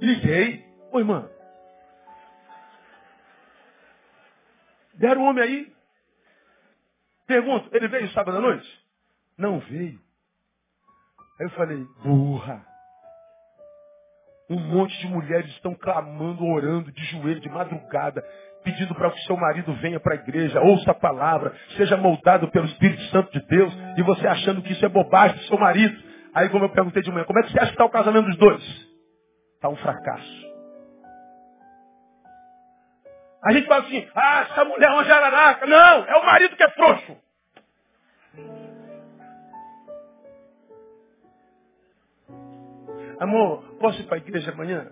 [0.01, 0.65] Liguei.
[0.91, 1.31] Ô irmã,
[4.95, 5.73] Deram um homem aí.
[7.25, 8.85] Pergunto, ele veio sábado à noite?
[9.39, 10.10] Não veio.
[11.41, 12.61] Aí eu falei, burra.
[14.51, 18.23] Um monte de mulheres estão clamando, orando, de joelho, de madrugada,
[18.63, 22.67] pedindo para que seu marido venha para a igreja, ouça a palavra, seja moldado pelo
[22.67, 25.97] Espírito Santo de Deus, e você achando que isso é bobagem do seu marido.
[26.35, 28.27] Aí como eu perguntei de manhã, como é que você acha que está o casamento
[28.27, 28.63] dos dois?
[29.55, 30.51] Está um fracasso.
[33.43, 35.67] A gente fala assim, ah, essa mulher é uma jararaca.
[35.67, 37.17] Não, é o marido que é frouxo.
[43.21, 44.91] Amor, posso ir para a igreja amanhã?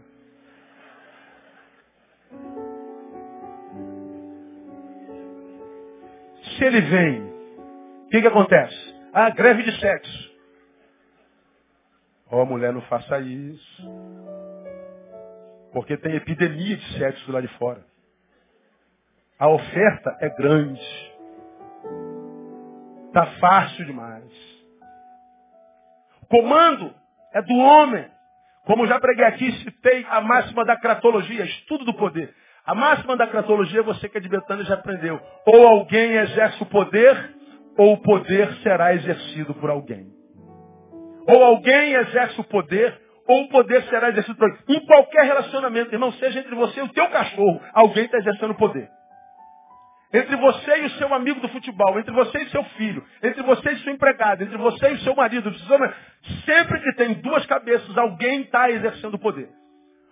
[6.42, 8.94] Se ele vem, o que, que acontece?
[9.14, 10.28] Ah, greve de sexo.
[12.30, 13.82] Ó, oh, mulher, não faça isso.
[15.72, 17.82] Porque tem epidemia de sexo lá de fora.
[19.38, 21.14] A oferta é grande.
[23.06, 24.30] Está fácil demais.
[26.20, 26.94] O comando
[27.32, 28.17] é do homem.
[28.68, 32.34] Como já preguei aqui, citei a máxima da cratologia, estudo do poder.
[32.66, 35.18] A máxima da cratologia, você que é de Betânia já aprendeu.
[35.46, 37.34] Ou alguém exerce o poder,
[37.78, 40.08] ou o poder será exercido por alguém.
[41.26, 42.94] Ou alguém exerce o poder,
[43.26, 44.76] ou o poder será exercido por alguém.
[44.76, 48.58] Em qualquer relacionamento, irmão, seja entre você e o teu cachorro, alguém está exercendo o
[48.58, 48.86] poder.
[50.12, 53.72] Entre você e o seu amigo do futebol, entre você e seu filho, entre você
[53.72, 55.52] e seu empregado, entre você e seu marido,
[56.46, 59.50] sempre que tem duas cabeças, alguém está exercendo o poder.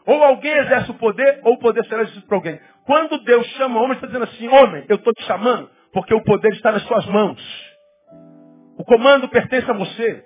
[0.07, 2.61] Ou alguém exerce o poder, ou o poder será exercido por alguém.
[2.85, 6.23] Quando Deus chama o homem, está dizendo assim, homem, eu estou te chamando, porque o
[6.23, 7.41] poder está nas suas mãos.
[8.79, 10.25] O comando pertence a você.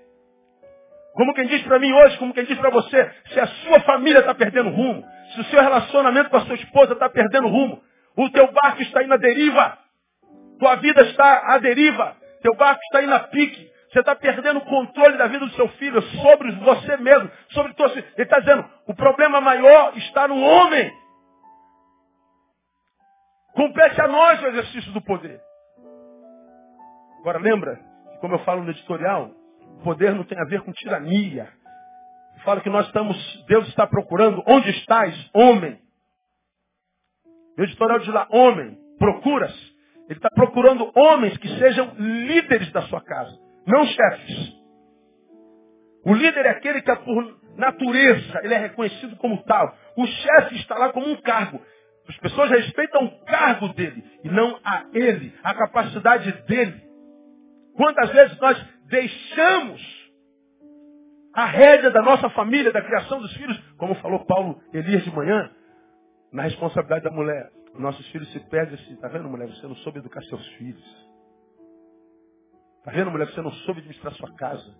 [1.14, 4.18] Como quem diz para mim hoje, como quem diz para você, se a sua família
[4.18, 7.80] está perdendo rumo, se o seu relacionamento com a sua esposa está perdendo rumo,
[8.16, 9.78] o teu barco está indo à deriva.
[10.58, 12.16] Tua vida está à deriva.
[12.42, 13.70] Teu barco está indo a pique.
[13.90, 17.90] Você está perdendo o controle da vida do seu filho sobre você mesmo, sobre tua...
[17.90, 20.92] Ele está dizendo, o problema maior está no homem.
[23.52, 25.40] Compete a nós o exercício do poder.
[27.18, 27.80] Agora lembra,
[28.20, 29.32] como eu falo no editorial,
[29.80, 31.48] o poder não tem a ver com tirania.
[32.44, 35.80] Fala que nós estamos, Deus está procurando, onde estás, homem?
[37.58, 39.54] O editorial diz lá, homem, procuras.
[40.08, 43.36] Ele está procurando homens que sejam líderes da sua casa,
[43.66, 44.60] não chefes.
[46.04, 49.74] O líder é aquele que, por natureza, ele é reconhecido como tal.
[49.96, 51.60] O chefe está lá como um cargo.
[52.08, 56.82] As pessoas respeitam o cargo dele e não a ele, a capacidade dele.
[57.76, 60.00] Quantas vezes nós deixamos
[61.34, 65.50] a rédea da nossa família, da criação dos filhos, como falou Paulo Elias de manhã,
[66.32, 67.50] na responsabilidade da mulher.
[67.74, 69.48] Nossos filhos se perdem assim, tá vendo, mulher?
[69.48, 71.10] Você não soube educar seus filhos.
[72.84, 73.28] Tá vendo, mulher?
[73.28, 74.74] Você não soube administrar sua casa.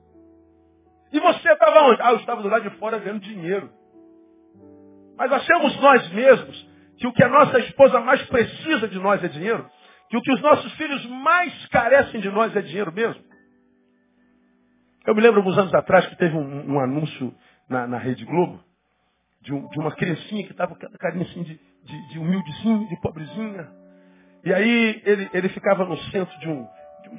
[1.13, 2.03] E você estava onde?
[2.03, 3.71] Ah, eu estava do lado de fora ganhando dinheiro.
[5.17, 9.29] Mas achamos nós mesmos que o que a nossa esposa mais precisa de nós é
[9.29, 9.69] dinheiro?
[10.09, 13.23] Que o que os nossos filhos mais carecem de nós é dinheiro mesmo?
[15.07, 17.35] Eu me lembro alguns anos atrás que teve um, um anúncio
[17.69, 18.63] na, na Rede Globo
[19.41, 23.01] de, um, de, uma criancinha que estava com carinha assim de, de, de humildezinho, de
[23.01, 23.69] pobrezinha.
[24.45, 26.67] E aí ele, ele ficava no centro de, um,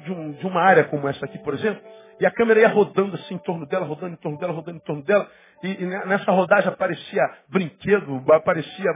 [0.04, 1.82] de, um, de uma área como essa aqui, por exemplo,
[2.20, 4.80] e a câmera ia rodando assim em torno dela, rodando em torno dela, rodando em
[4.80, 5.28] torno dela.
[5.62, 8.90] E, e nessa rodagem aparecia brinquedo, aparecia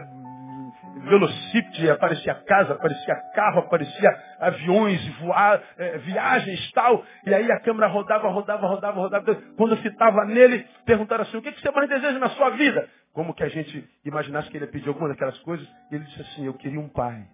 [1.04, 4.10] velocípede, aparecia casa, aparecia carro, aparecia
[4.40, 7.04] aviões, voar, é, viagens tal.
[7.24, 9.34] E aí a câmera rodava, rodava, rodava, rodava.
[9.56, 12.88] Quando fitava nele, perguntaram assim, o que, que você mais deseja na sua vida?
[13.16, 15.66] Como que a gente imaginasse que ele ia pedir alguma daquelas coisas.
[15.90, 17.26] E ele disse assim, eu queria um pai.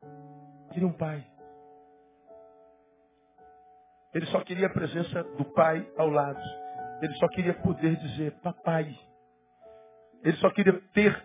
[0.00, 1.26] Eu queria um pai.
[4.14, 6.40] Ele só queria a presença do pai ao lado.
[7.02, 8.96] Ele só queria poder dizer, papai.
[10.22, 11.20] Ele só queria ter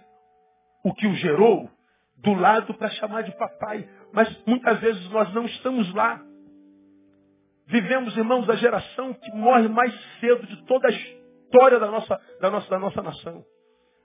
[0.83, 1.69] o que o gerou
[2.17, 3.87] do lado para chamar de papai.
[4.11, 6.19] Mas muitas vezes nós não estamos lá.
[7.67, 11.18] Vivemos, irmãos, a geração que morre mais cedo de toda a história
[11.51, 13.43] da nossa, da nossa, da nossa nação.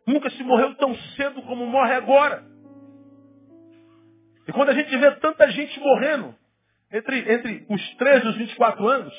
[0.07, 2.45] Nunca se morreu tão cedo como morre agora.
[4.47, 6.35] E quando a gente vê tanta gente morrendo,
[6.93, 9.15] entre, entre os 13 e os 24 anos,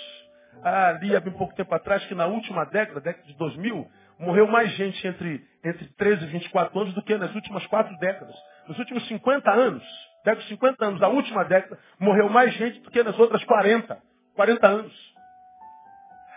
[0.63, 3.88] ali há bem pouco tempo atrás, que na última década, década de 2000,
[4.19, 8.35] morreu mais gente entre, entre 13 e 24 anos do que nas últimas quatro décadas.
[8.67, 9.83] Nos últimos 50 anos,
[10.23, 13.97] década de 50 anos, a última década, morreu mais gente do que nas outras 40,
[14.35, 15.14] 40 anos.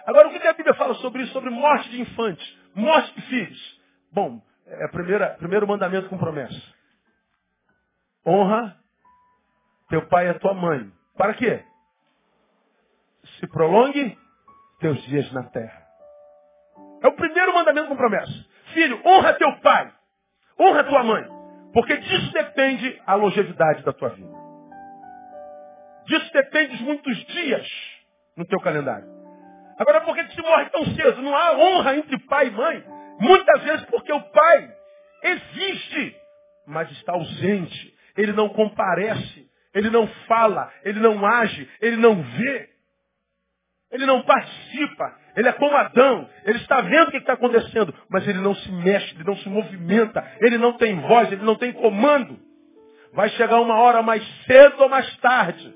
[0.08, 1.34] Agora, o que a Bíblia fala sobre isso?
[1.34, 3.80] Sobre morte de infantes, morte de filhos.
[4.10, 6.58] Bom, é o primeiro mandamento com promessa.
[8.26, 8.74] Honra
[9.90, 10.90] teu pai e a tua mãe.
[11.14, 11.62] Para quê?
[13.38, 14.18] Se prolongue
[14.80, 15.86] teus dias na terra.
[17.02, 18.32] É o primeiro mandamento com promessa.
[18.72, 19.92] Filho, honra teu pai.
[20.58, 21.28] Honra tua mãe.
[21.74, 24.34] Porque disso depende a longevidade da tua vida.
[26.06, 27.68] Disso depende os muitos dias
[28.34, 29.17] no teu calendário.
[29.78, 31.22] Agora, por que se morre tão cedo?
[31.22, 32.84] Não há honra entre pai e mãe.
[33.20, 34.74] Muitas vezes porque o pai
[35.22, 36.16] existe,
[36.66, 37.94] mas está ausente.
[38.16, 39.48] Ele não comparece.
[39.74, 40.72] Ele não fala.
[40.84, 41.68] Ele não age.
[41.80, 42.68] Ele não vê.
[43.90, 45.16] Ele não participa.
[45.36, 46.28] Ele é como Adão.
[46.44, 49.48] Ele está vendo o que está acontecendo, mas ele não se mexe, ele não se
[49.48, 50.24] movimenta.
[50.40, 52.38] Ele não tem voz, ele não tem comando.
[53.12, 55.74] Vai chegar uma hora mais cedo ou mais tarde.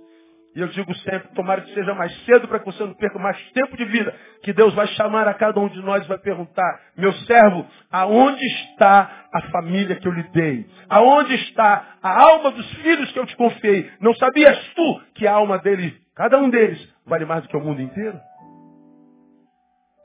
[0.55, 3.41] E eu digo sempre, tomara que seja mais cedo para que você não perca mais
[3.53, 4.15] tempo de vida.
[4.43, 8.45] Que Deus vai chamar a cada um de nós e vai perguntar, meu servo, aonde
[8.45, 10.67] está a família que eu lhe dei?
[10.91, 13.91] Aonde está a alma dos filhos que eu te confiei?
[14.01, 17.61] Não sabias tu que a alma dele Cada um deles vale mais do que o
[17.61, 18.21] mundo inteiro.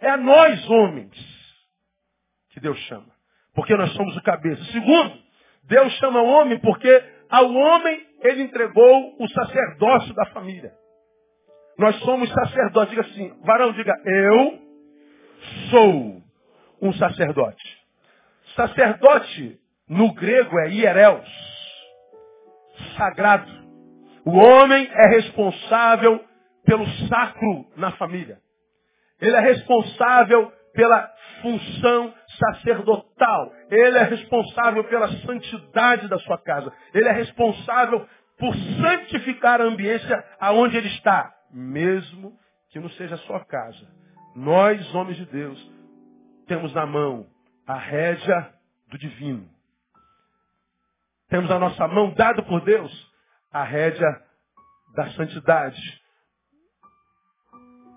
[0.01, 1.13] É a nós, homens,
[2.51, 3.11] que Deus chama.
[3.53, 4.63] Porque nós somos o cabeça.
[4.71, 5.17] Segundo,
[5.63, 10.71] Deus chama o homem porque ao homem ele entregou o sacerdócio da família.
[11.77, 12.89] Nós somos sacerdotes.
[12.89, 14.59] Diga assim, varão, diga, eu
[15.69, 16.21] sou
[16.81, 17.77] um sacerdote.
[18.55, 21.29] Sacerdote no grego é hiereus,
[22.97, 23.51] sagrado.
[24.25, 26.23] O homem é responsável
[26.65, 28.39] pelo sacro na família.
[29.21, 31.09] Ele é responsável pela
[31.41, 33.53] função sacerdotal.
[33.69, 36.71] Ele é responsável pela santidade da sua casa.
[36.93, 42.37] Ele é responsável por santificar a ambiência aonde ele está, mesmo
[42.69, 43.87] que não seja a sua casa.
[44.35, 45.71] Nós, homens de Deus,
[46.47, 47.25] temos na mão
[47.65, 48.53] a rédea
[48.89, 49.49] do divino.
[51.29, 53.07] Temos a nossa mão dada por Deus
[53.51, 54.21] a rédea
[54.95, 55.81] da santidade,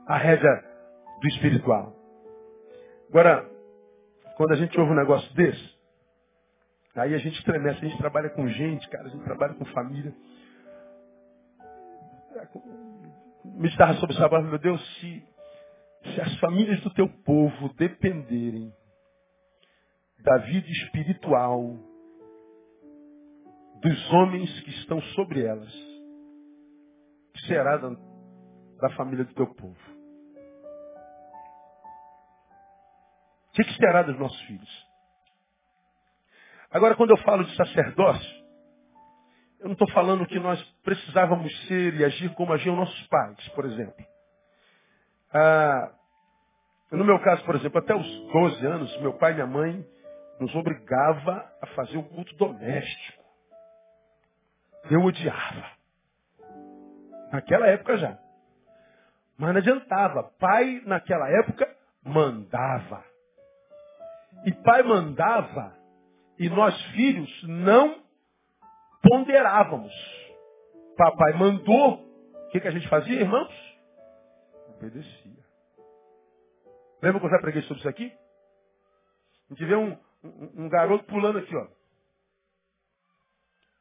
[0.06, 0.64] a rédea
[1.20, 1.94] do espiritual.
[3.10, 3.48] Agora,
[4.40, 5.78] quando a gente ouve um negócio desse,
[6.96, 10.14] aí a gente estremece, a gente trabalha com gente, cara, a gente trabalha com família.
[13.44, 15.22] Meditar sobre essa palavra, meu Deus, se,
[16.04, 18.72] se as famílias do teu povo dependerem
[20.20, 21.76] da vida espiritual
[23.82, 25.70] dos homens que estão sobre elas.
[27.46, 29.89] Será da, da família do teu povo?
[33.60, 34.86] O que, será dos nossos filhos?
[36.70, 38.40] Agora, quando eu falo de sacerdócio,
[39.58, 43.66] eu não estou falando que nós precisávamos ser e agir como agiam nossos pais, por
[43.66, 44.02] exemplo.
[45.32, 45.92] Ah,
[46.90, 49.86] no meu caso, por exemplo, até os 12 anos, meu pai e minha mãe
[50.40, 53.22] nos obrigava a fazer o culto doméstico.
[54.90, 55.70] Eu odiava.
[57.30, 58.18] Naquela época já.
[59.36, 60.32] Mas não adiantava.
[60.38, 61.68] Pai, naquela época,
[62.02, 63.09] mandava.
[64.44, 65.76] E pai mandava,
[66.38, 68.02] e nós filhos não
[69.02, 69.92] ponderávamos.
[70.96, 73.52] Papai mandou, o que, que a gente fazia, irmãos?
[74.76, 75.44] Obedecia.
[77.02, 78.12] Lembra que eu já preguei sobre isso aqui?
[79.50, 81.66] A gente vê um, um, um garoto pulando aqui, ó.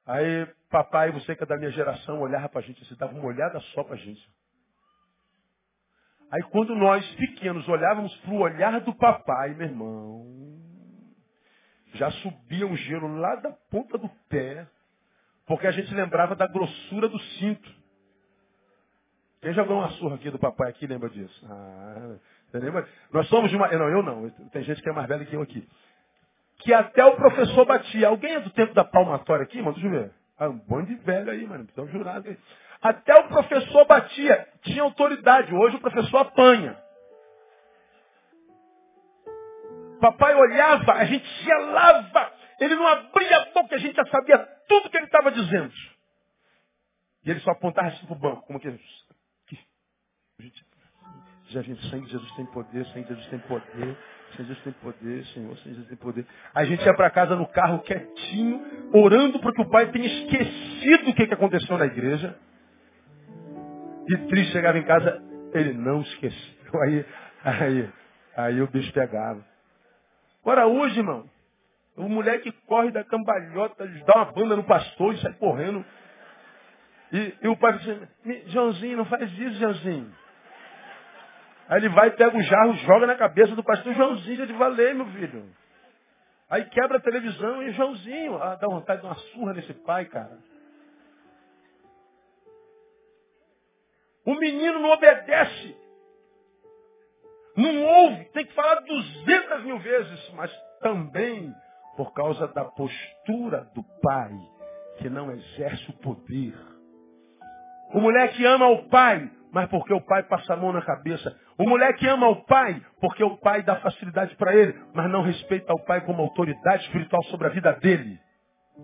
[0.06, 3.60] Aí, papai, você que é da minha geração, olhava pra gente, você dava uma olhada
[3.74, 4.28] só pra gente.
[6.32, 10.26] Aí quando nós, pequenos, olhávamos para o olhar do papai, meu irmão,
[11.94, 14.68] já subia um gelo lá da ponta do pé,
[15.48, 17.80] porque a gente lembrava da grossura do cinto.
[19.42, 21.46] Quem já uma surra aqui do papai aqui lembra disso?
[21.50, 22.18] Ah,
[22.54, 22.88] lembra?
[23.12, 23.68] Nós somos de uma.
[23.70, 24.30] Não, eu não.
[24.52, 25.68] Tem gente que é mais velha que eu aqui.
[26.60, 28.10] Que até o professor batia.
[28.10, 29.74] Alguém é do tempo da palmatória aqui, mano?
[29.74, 30.12] Deixa eu ver.
[30.38, 31.64] Ah, um bando de velho aí, mano.
[31.64, 32.38] Estão jurados aí.
[32.82, 35.54] Até o professor batia, tinha autoridade.
[35.54, 36.78] Hoje o professor apanha.
[40.00, 42.34] Papai olhava, a gente gelava.
[42.60, 44.38] Ele não abria a boca, a gente já sabia
[44.68, 45.74] tudo que ele estava dizendo.
[47.26, 48.72] E ele só apontava assim para o banco, como que,
[49.48, 49.60] que
[51.50, 53.98] já gente, de Jesus tem poder, de Jesus tem poder,
[54.32, 56.26] de Jesus tem poder, Senhor, de Jesus tem poder.
[56.54, 61.10] A gente ia para casa no carro quietinho, orando para que o pai tenha esquecido
[61.10, 62.38] o que, que aconteceu na igreja.
[64.10, 65.22] E triste chegava em casa,
[65.54, 66.60] ele não esqueceu.
[66.84, 67.06] Aí,
[67.44, 67.90] aí,
[68.36, 69.44] aí o bicho pegava.
[70.44, 71.28] Agora hoje, irmão,
[71.98, 75.84] o moleque corre da cambalhota, dá uma banda no pastor e sai correndo.
[77.12, 80.14] E, e o pai diz Joãozinho, não faz isso, Joãozinho.
[81.70, 84.94] Aí ele vai, pega o jarro, joga na cabeça do pastor, Joãozinho, já de valer,
[84.94, 85.50] meu filho.
[86.50, 90.38] Aí quebra a televisão e Joãozinho, ah, dá vontade de uma surra nesse pai, cara.
[94.30, 95.76] O menino não obedece.
[97.58, 101.52] Não ouve, tem que falar duzentas mil vezes, mas também
[101.98, 104.32] por causa da postura do pai,
[105.00, 106.54] que não exerce o poder.
[107.92, 111.36] O moleque ama o pai, mas porque o pai passa a mão na cabeça.
[111.58, 115.74] O moleque ama o pai, porque o pai dá facilidade para ele, mas não respeita
[115.74, 118.20] o pai como autoridade espiritual sobre a vida dele.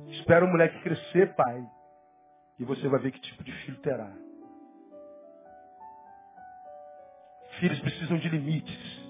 [0.07, 1.63] Espera o moleque crescer, pai,
[2.59, 4.11] e você vai ver que tipo de filho terá.
[7.59, 9.05] Filhos precisam de limites.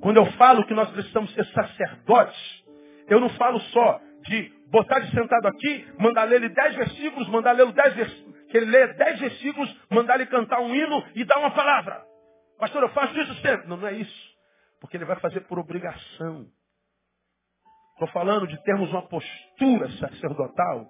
[0.00, 2.64] Quando eu falo que nós precisamos ser sacerdotes,
[3.08, 7.52] eu não falo só de botar de sentado aqui, mandar ler ele dez versículos, mandar
[7.52, 11.38] ler dez versículos, que ele lê dez versículos, mandar ele cantar um hino e dar
[11.38, 12.02] uma palavra.
[12.58, 13.66] Pastor, eu faço isso sempre.
[13.68, 14.34] Não, não é isso.
[14.80, 16.46] Porque ele vai fazer por obrigação.
[17.92, 20.88] Estou falando de termos uma postura sacerdotal,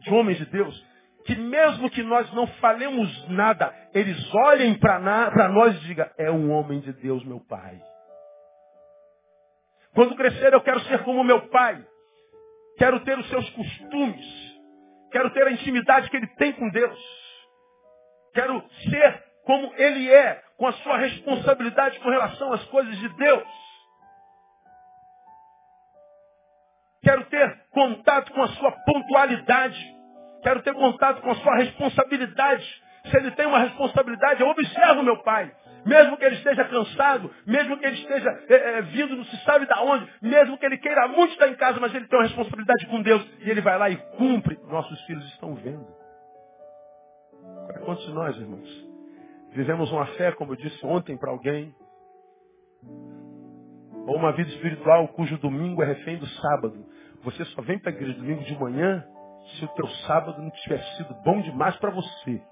[0.00, 0.84] de homens de Deus,
[1.24, 6.50] que mesmo que nós não falemos nada, eles olhem para nós e digam, é um
[6.50, 7.80] homem de Deus, meu pai.
[9.94, 11.84] Quando crescer, eu quero ser como meu pai.
[12.78, 14.50] Quero ter os seus costumes.
[15.10, 16.98] Quero ter a intimidade que ele tem com Deus.
[18.32, 23.48] Quero ser como ele é, com a sua responsabilidade com relação às coisas de Deus.
[27.02, 29.99] Quero ter contato com a sua pontualidade.
[30.42, 32.64] Quero ter contato com a sua responsabilidade.
[33.10, 35.50] Se ele tem uma responsabilidade, eu observo meu pai.
[35.84, 39.66] Mesmo que ele esteja cansado, mesmo que ele esteja é, é, vindo não se sabe
[39.66, 42.86] de onde, mesmo que ele queira muito estar em casa, mas ele tem uma responsabilidade
[42.86, 44.58] com Deus e ele vai lá e cumpre.
[44.68, 45.86] Nossos filhos estão vendo.
[47.42, 48.88] Agora, quantos de nós, irmãos,
[49.52, 51.74] vivemos uma fé, como eu disse ontem para alguém,
[54.06, 56.84] ou uma vida espiritual cujo domingo é refém do sábado.
[57.22, 59.04] Você só vem para a igreja domingo de manhã
[59.56, 62.42] se o teu sábado não tiver sido bom demais para você.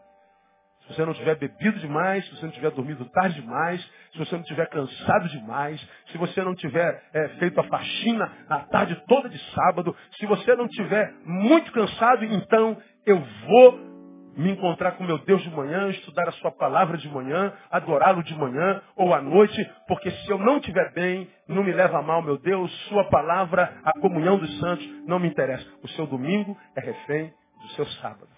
[0.81, 3.81] Se você não tiver bebido demais, se você não tiver dormido tarde demais,
[4.11, 5.81] se você não tiver cansado demais,
[6.11, 10.57] se você não tiver é, feito a faxina a tarde toda de sábado, se você
[10.57, 13.88] não tiver muito cansado, então eu vou
[14.39, 18.35] me encontrar com meu Deus de manhã, estudar a sua palavra de manhã, adorá-lo de
[18.37, 22.23] manhã ou à noite, porque se eu não estiver bem, não me leva a mal,
[22.23, 25.67] meu Deus, sua palavra, a comunhão dos santos, não me interessa.
[25.83, 28.29] O seu domingo é refém do seu sábado.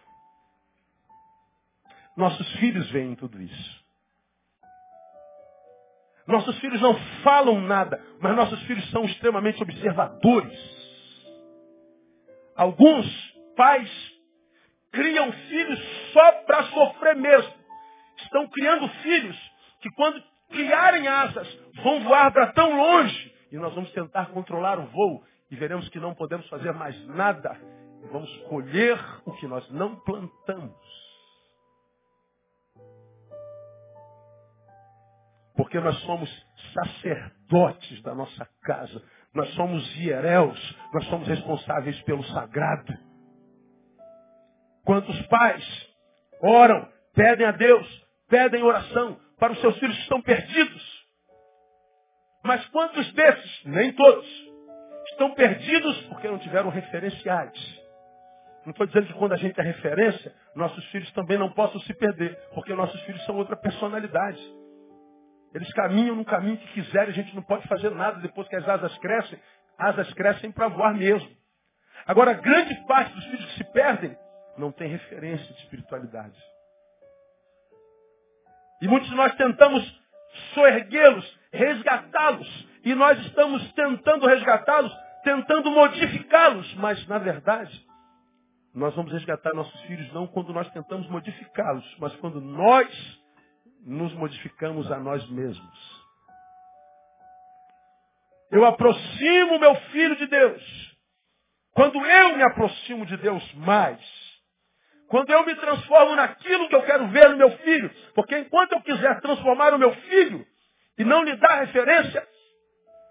[2.16, 3.80] Nossos filhos veem tudo isso.
[6.26, 10.58] Nossos filhos não falam nada, mas nossos filhos são extremamente observadores.
[12.56, 13.06] Alguns
[13.54, 14.09] pais
[14.92, 15.78] criam filhos
[16.12, 17.54] só para sofrer mesmo.
[18.18, 19.36] Estão criando filhos
[19.80, 21.48] que quando criarem asas
[21.82, 25.98] vão voar para tão longe e nós vamos tentar controlar o voo e veremos que
[25.98, 27.58] não podemos fazer mais nada.
[28.12, 30.74] Vamos colher o que nós não plantamos.
[35.56, 39.02] Porque nós somos sacerdotes da nossa casa.
[39.34, 40.78] Nós somos hieréus.
[40.94, 43.09] Nós somos responsáveis pelo sagrado.
[44.90, 45.88] Quantos pais
[46.42, 47.86] oram, pedem a Deus,
[48.28, 51.06] pedem oração para os seus filhos que estão perdidos.
[52.42, 54.26] Mas quantos desses, nem todos,
[55.12, 57.80] estão perdidos porque não tiveram referenciais.
[58.64, 61.94] Não estou dizendo que quando a gente é referência, nossos filhos também não possam se
[61.94, 64.42] perder, porque nossos filhos são outra personalidade.
[65.54, 68.68] Eles caminham no caminho que quiserem, a gente não pode fazer nada depois que as
[68.68, 69.38] asas crescem.
[69.78, 71.30] Asas crescem para voar mesmo.
[72.08, 74.18] Agora, grande parte dos filhos que se perdem
[74.60, 76.38] não tem referência de espiritualidade.
[78.80, 80.00] E muitos de nós tentamos
[80.54, 82.68] soerguê-los, resgatá-los.
[82.84, 84.92] E nós estamos tentando resgatá-los,
[85.22, 86.74] tentando modificá-los.
[86.74, 87.86] Mas, na verdade,
[88.74, 93.20] nós vamos resgatar nossos filhos não quando nós tentamos modificá-los, mas quando nós
[93.84, 96.00] nos modificamos a nós mesmos.
[98.50, 100.90] Eu aproximo meu filho de Deus.
[101.72, 104.00] Quando eu me aproximo de Deus mais,
[105.10, 108.80] quando eu me transformo naquilo que eu quero ver no meu filho, porque enquanto eu
[108.80, 110.46] quiser transformar o meu filho
[110.96, 112.24] e não lhe dar referência,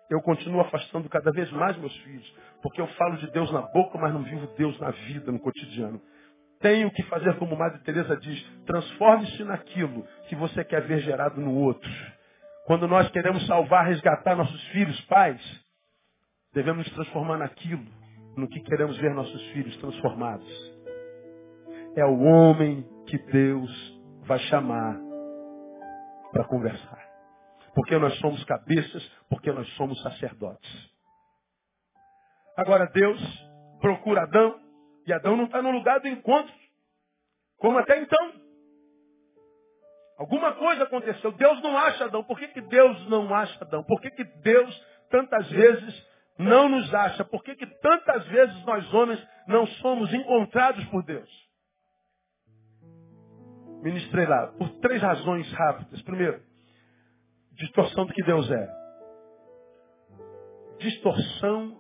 [0.10, 3.98] eu continuo afastando cada vez mais meus filhos, porque eu falo de Deus na boca,
[3.98, 6.02] mas não vivo Deus na vida, no cotidiano.
[6.62, 11.54] Tenho que fazer como Madre Teresa diz, transforme-se naquilo que você quer ver gerado no
[11.54, 11.90] outro.
[12.66, 15.42] Quando nós queremos salvar, resgatar nossos filhos, pais,
[16.54, 17.86] devemos nos transformar naquilo
[18.38, 20.69] no que queremos ver nossos filhos transformados.
[21.96, 24.98] É o homem que Deus vai chamar
[26.32, 27.10] para conversar.
[27.74, 30.90] Porque nós somos cabeças, porque nós somos sacerdotes.
[32.56, 33.22] Agora Deus
[33.80, 34.60] procura Adão
[35.08, 36.54] e Adão não está no lugar do encontro,
[37.58, 38.34] como até então.
[40.18, 41.32] Alguma coisa aconteceu.
[41.32, 42.24] Deus não acha Adão.
[42.24, 43.84] Por que, que Deus não acha Adão?
[43.84, 47.24] Por que, que Deus tantas vezes não nos acha?
[47.24, 51.49] Por que, que tantas vezes nós homens não somos encontrados por Deus?
[53.82, 56.02] Ministrei lá por três razões rápidas.
[56.02, 56.42] Primeiro,
[57.54, 58.80] distorção do que Deus é.
[60.80, 61.78] Distorção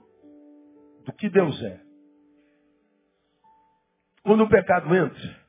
[1.05, 1.81] do que Deus é.
[4.23, 5.39] Quando o pecado entra,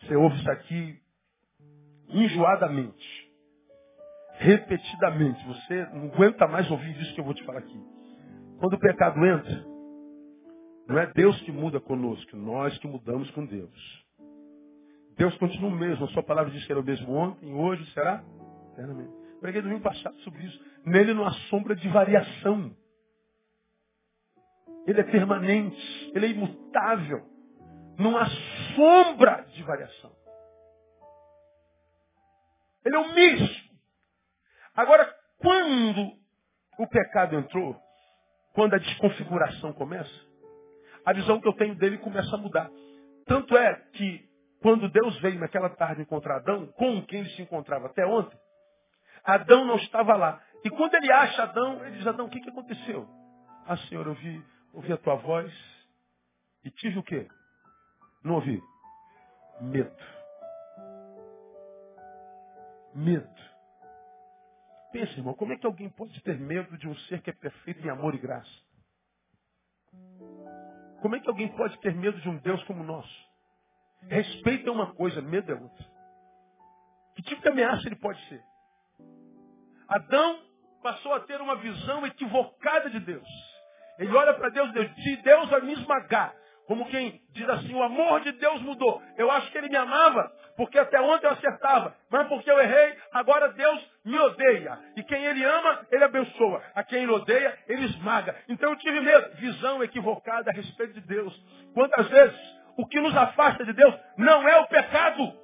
[0.00, 1.00] você ouve isso aqui
[2.08, 3.32] enjoadamente,
[4.34, 5.44] repetidamente.
[5.46, 7.80] Você não aguenta mais ouvir isso que eu vou te falar aqui.
[8.58, 9.64] Quando o pecado entra,
[10.88, 14.01] não é Deus que muda conosco, nós que mudamos com Deus.
[15.16, 16.04] Deus continua o mesmo.
[16.04, 18.22] A sua palavra diz que era o mesmo ontem, hoje será
[18.72, 19.12] eternamente.
[19.40, 20.64] Preguei domingo passado sobre isso.
[20.84, 22.76] Nele não há sombra de variação.
[24.86, 27.24] Ele é permanente, ele é imutável.
[27.98, 28.26] Não há
[28.74, 30.12] sombra de variação.
[32.84, 33.72] Ele é o mesmo.
[34.74, 35.04] Agora,
[35.38, 36.12] quando
[36.78, 37.76] o pecado entrou,
[38.54, 40.10] quando a desconfiguração começa,
[41.04, 42.70] a visão que eu tenho dele começa a mudar.
[43.26, 44.31] Tanto é que
[44.62, 48.38] quando Deus veio naquela tarde encontrar Adão, com quem ele se encontrava até ontem,
[49.24, 50.42] Adão não estava lá.
[50.64, 53.08] E quando ele acha Adão, ele diz, Adão, o que, que aconteceu?
[53.66, 54.42] Ah, Senhor, eu vi
[54.72, 55.52] ouvi a tua voz
[56.64, 57.28] e tive o quê?
[58.24, 58.62] Não ouvi?
[59.60, 59.96] Medo.
[62.94, 63.52] Medo.
[64.92, 67.84] Pensa, irmão, como é que alguém pode ter medo de um ser que é perfeito
[67.84, 68.50] em amor e graça?
[71.00, 73.31] Como é que alguém pode ter medo de um Deus como o nosso?
[74.08, 75.86] Respeito é uma coisa, medo é outra.
[77.14, 78.42] Que tipo de ameaça ele pode ser?
[79.88, 80.40] Adão
[80.82, 83.28] passou a ter uma visão equivocada de Deus.
[83.98, 86.34] Ele olha para Deus Deus, de Deus vai me esmagar.
[86.66, 89.02] Como quem diz assim, o amor de Deus mudou.
[89.16, 91.94] Eu acho que ele me amava, porque até ontem eu acertava.
[92.08, 94.78] Mas porque eu errei, agora Deus me odeia.
[94.96, 96.62] E quem ele ama, ele abençoa.
[96.74, 98.36] A quem ele odeia, ele esmaga.
[98.48, 99.36] Então eu tive medo.
[99.36, 101.34] Visão equivocada a respeito de Deus.
[101.74, 105.40] Quantas vezes o que nos afasta de Deus não é o pecado.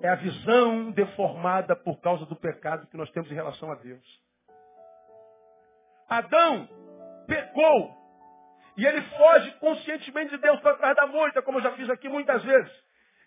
[0.00, 4.04] É a visão deformada por causa do pecado que nós temos em relação a Deus.
[6.08, 6.68] Adão
[7.26, 7.94] pecou.
[8.76, 12.08] E ele foge conscientemente de Deus para trás da moita, como eu já fiz aqui
[12.08, 12.72] muitas vezes.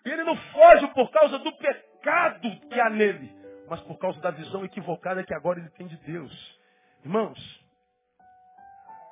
[0.04, 3.34] E ele não foge por causa do pecado que há nele,
[3.68, 6.60] mas por causa da visão equivocada que agora ele tem de Deus.
[7.04, 7.64] Irmãos,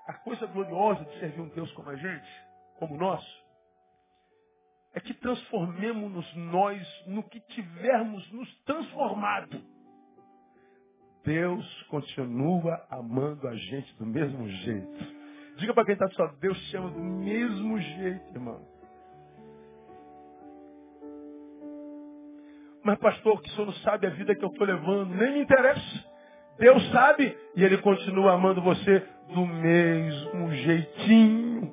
[0.07, 2.45] a coisa gloriosa de servir um Deus como a gente,
[2.79, 3.23] como nós,
[4.99, 9.63] é que transformemos-nos nós no que tivermos nos transformado.
[11.25, 15.19] Deus continua amando a gente do mesmo jeito.
[15.57, 18.61] Diga para quem está só, Deus te ama do mesmo jeito, irmão.
[22.83, 25.43] Mas pastor, que o senhor não sabe a vida que eu estou levando, nem me
[25.43, 26.05] interessa.
[26.59, 31.73] Deus sabe e Ele continua amando você do mesmo jeitinho.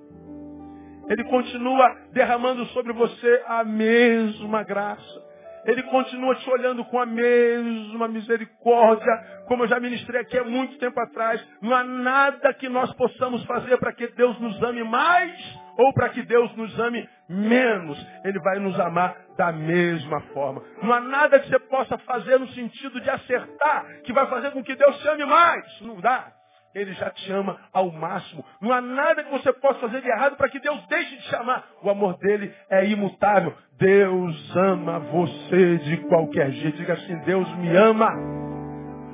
[1.07, 5.25] Ele continua derramando sobre você a mesma graça.
[5.65, 10.77] Ele continua te olhando com a mesma misericórdia, como eu já ministrei aqui há muito
[10.77, 11.45] tempo atrás.
[11.61, 15.33] Não há nada que nós possamos fazer para que Deus nos ame mais
[15.77, 17.99] ou para que Deus nos ame menos.
[18.23, 20.63] Ele vai nos amar da mesma forma.
[20.81, 24.63] Não há nada que você possa fazer no sentido de acertar que vai fazer com
[24.63, 25.81] que Deus te ame mais.
[25.81, 26.31] Não dá.
[26.75, 28.43] Ele já te ama ao máximo.
[28.59, 31.35] Não há nada que você possa fazer de errado para que Deus deixe de te
[31.37, 31.65] amar.
[31.81, 33.53] O amor dele é imutável.
[33.79, 36.77] Deus ama você de qualquer jeito.
[36.77, 38.11] Diga assim, Deus me ama.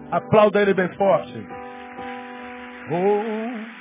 [0.10, 1.48] Aplauda ele bem forte.
[2.90, 3.72] Oh,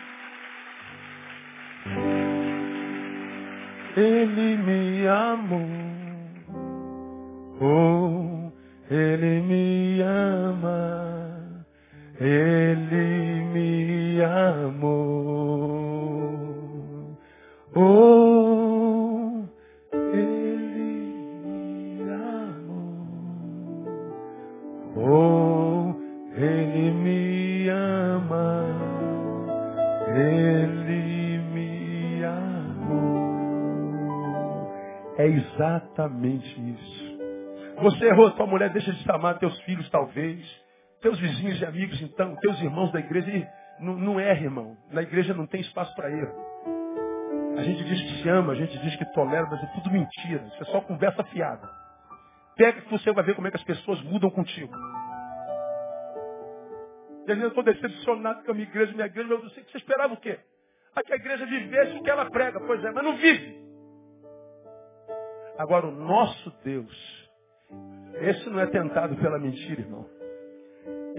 [3.98, 5.66] ele me amou.
[7.62, 8.52] Oh,
[8.90, 11.29] ele me ama.
[12.20, 15.16] Ele me amou.
[17.74, 19.44] Oh,
[19.94, 20.92] Ele
[21.46, 23.06] me amou.
[24.96, 25.94] Oh,
[26.36, 28.66] Ele me ama.
[30.14, 33.30] Ele me amou.
[35.16, 37.18] É exatamente isso.
[37.80, 40.69] Você errou, tua mulher deixa de amar, teus filhos talvez.
[41.00, 43.46] Teus vizinhos e amigos, então, teus irmãos da igreja, e
[43.82, 44.76] não, não erra, irmão.
[44.90, 46.34] Na igreja não tem espaço para erro.
[47.56, 50.44] A gente diz que se ama, a gente diz que tolera, mas é tudo mentira.
[50.46, 51.68] Isso é só conversa fiada.
[52.56, 54.74] Pega que você vai ver como é que as pessoas mudam contigo.
[57.26, 59.72] E às vezes eu estou decepcionado com a minha igreja, minha igreja, eu sei que
[59.72, 60.38] você esperava o quê?
[60.94, 62.60] A que a igreja vivesse o que ela prega.
[62.60, 63.60] Pois é, mas não vive.
[65.58, 67.30] Agora, o nosso Deus,
[68.20, 70.19] esse não é tentado pela mentira, irmão.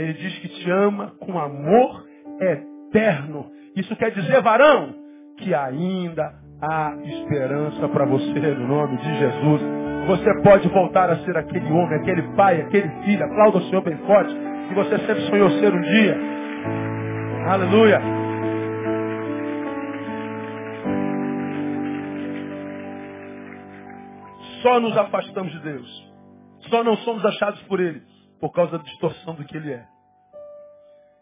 [0.01, 2.07] Ele diz que te ama com amor
[2.39, 3.51] eterno.
[3.75, 4.95] Isso quer dizer, varão,
[5.37, 9.61] que ainda há esperança para você no nome de Jesus.
[10.07, 13.23] Você pode voltar a ser aquele homem, aquele pai, aquele filho.
[13.23, 14.35] Aplauda o Senhor bem forte,
[14.67, 16.17] que você sempre sonhou ser um dia.
[17.47, 18.01] Aleluia.
[24.63, 26.11] Só nos afastamos de Deus.
[26.71, 28.01] Só não somos achados por Ele
[28.41, 29.85] por causa da distorção do que ele é.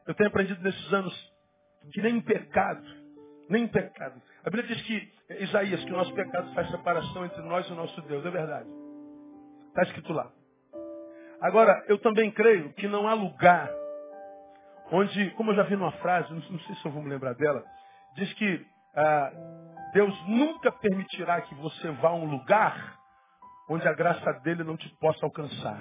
[0.10, 1.14] Eu tenho aprendido nesses anos
[1.94, 2.84] que nem em pecado,
[3.48, 4.20] nem em pecado.
[4.44, 7.76] A Bíblia diz que, Isaías, que o nosso pecado faz separação entre nós e o
[7.76, 8.26] nosso Deus.
[8.26, 8.68] É verdade.
[9.68, 10.32] Está escrito lá.
[11.40, 13.70] Agora, eu também creio que não há lugar
[14.92, 17.64] onde, como eu já vi numa frase, não, sei se eu vou me lembrar dela,
[18.16, 19.32] diz que ah,
[19.94, 22.98] Deus nunca permitirá que você vá a um lugar
[23.70, 25.80] onde a graça dele não te possa alcançar.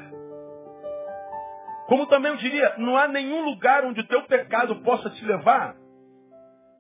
[1.88, 5.74] Como também eu diria, não há nenhum lugar onde o teu pecado possa te levar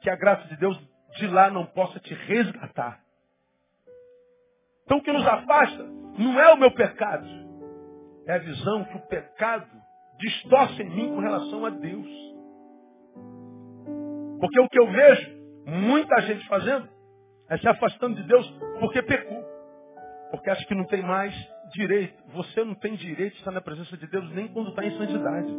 [0.02, 0.78] que a graça de Deus
[1.16, 3.00] de lá não possa te resgatar.
[4.84, 5.82] Então o que nos afasta
[6.18, 7.26] não é o meu pecado,
[8.26, 9.66] é a visão que o pecado
[10.18, 12.06] distorce em mim com relação a Deus.
[14.38, 16.86] Porque o que eu vejo muita gente fazendo
[17.48, 18.46] é se afastando de Deus
[18.78, 19.42] porque pecou.
[20.30, 21.34] Porque acha que não tem mais
[21.78, 22.14] direito.
[22.34, 25.56] Você não tem direito de estar na presença de Deus nem quando está em santidade.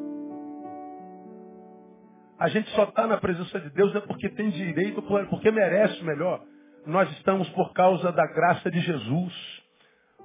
[2.38, 6.42] A gente só está na presença de Deus é porque tem direito, porque merece melhor.
[6.86, 9.34] Nós estamos por causa da graça de Jesus.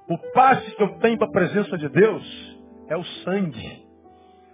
[0.09, 2.57] O passe que eu tenho para a presença de Deus
[2.89, 3.85] é o sangue.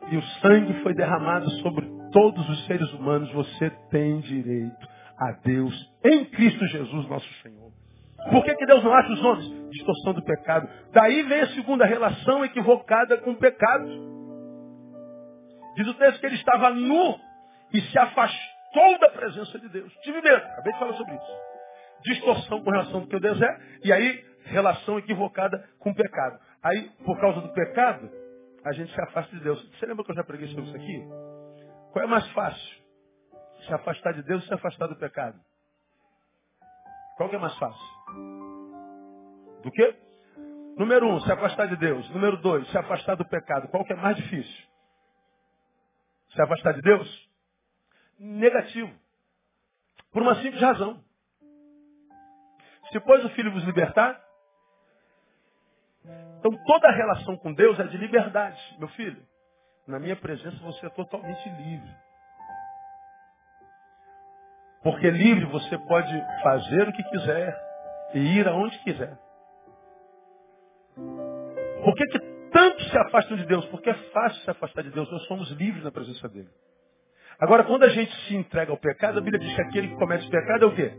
[0.10, 3.32] E o sangue foi derramado sobre todos os seres humanos.
[3.34, 4.88] Você tem direito
[5.20, 7.72] a Deus em Cristo Jesus, nosso Senhor.
[8.32, 9.61] Por que, que Deus não acha os homens?
[9.72, 10.70] Distorção do pecado.
[10.92, 13.88] Daí vem a segunda relação equivocada com o pecado.
[15.76, 17.20] Diz o texto que ele estava nu
[17.74, 19.94] e se afastou da presença de Deus.
[20.04, 21.32] Tive medo, acabei de falar sobre isso.
[22.04, 26.40] Distorção com relação ao que Deus é, e aí relação equivocada com o pecado.
[26.64, 28.10] Aí, por causa do pecado,
[28.66, 29.62] a gente se afasta de Deus.
[29.78, 31.08] Você lembra que eu já preguei sobre isso aqui?
[31.92, 32.82] Qual é mais fácil?
[33.66, 35.40] Se afastar de Deus ou se afastar do pecado?
[37.18, 38.61] Qual que é mais fácil?
[39.64, 39.96] Do que?
[40.78, 42.10] Número um, se afastar de Deus.
[42.10, 43.68] Número dois, se afastar do pecado.
[43.70, 44.66] Qual que é mais difícil?
[46.34, 47.30] Se afastar de Deus?
[48.18, 48.92] Negativo.
[50.12, 51.04] Por uma simples razão.
[52.92, 54.22] Se pois o Filho vos libertar,
[56.40, 59.26] então toda a relação com Deus é de liberdade, meu filho.
[59.88, 61.96] Na minha presença você é totalmente livre.
[64.84, 67.56] Porque livre você pode fazer o que quiser
[68.16, 69.18] e ir aonde quiser.
[71.84, 72.20] Por que, que
[72.52, 73.66] tanto se afastam de Deus?
[73.68, 75.12] Porque é fácil se afastar de Deus.
[75.12, 76.50] Nós somos livres na presença dele.
[77.40, 80.30] Agora, quando a gente se entrega ao pecado, a Bíblia diz que aquele que comete
[80.30, 80.94] pecado é o quê?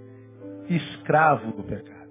[0.69, 2.03] Escravo do pecado.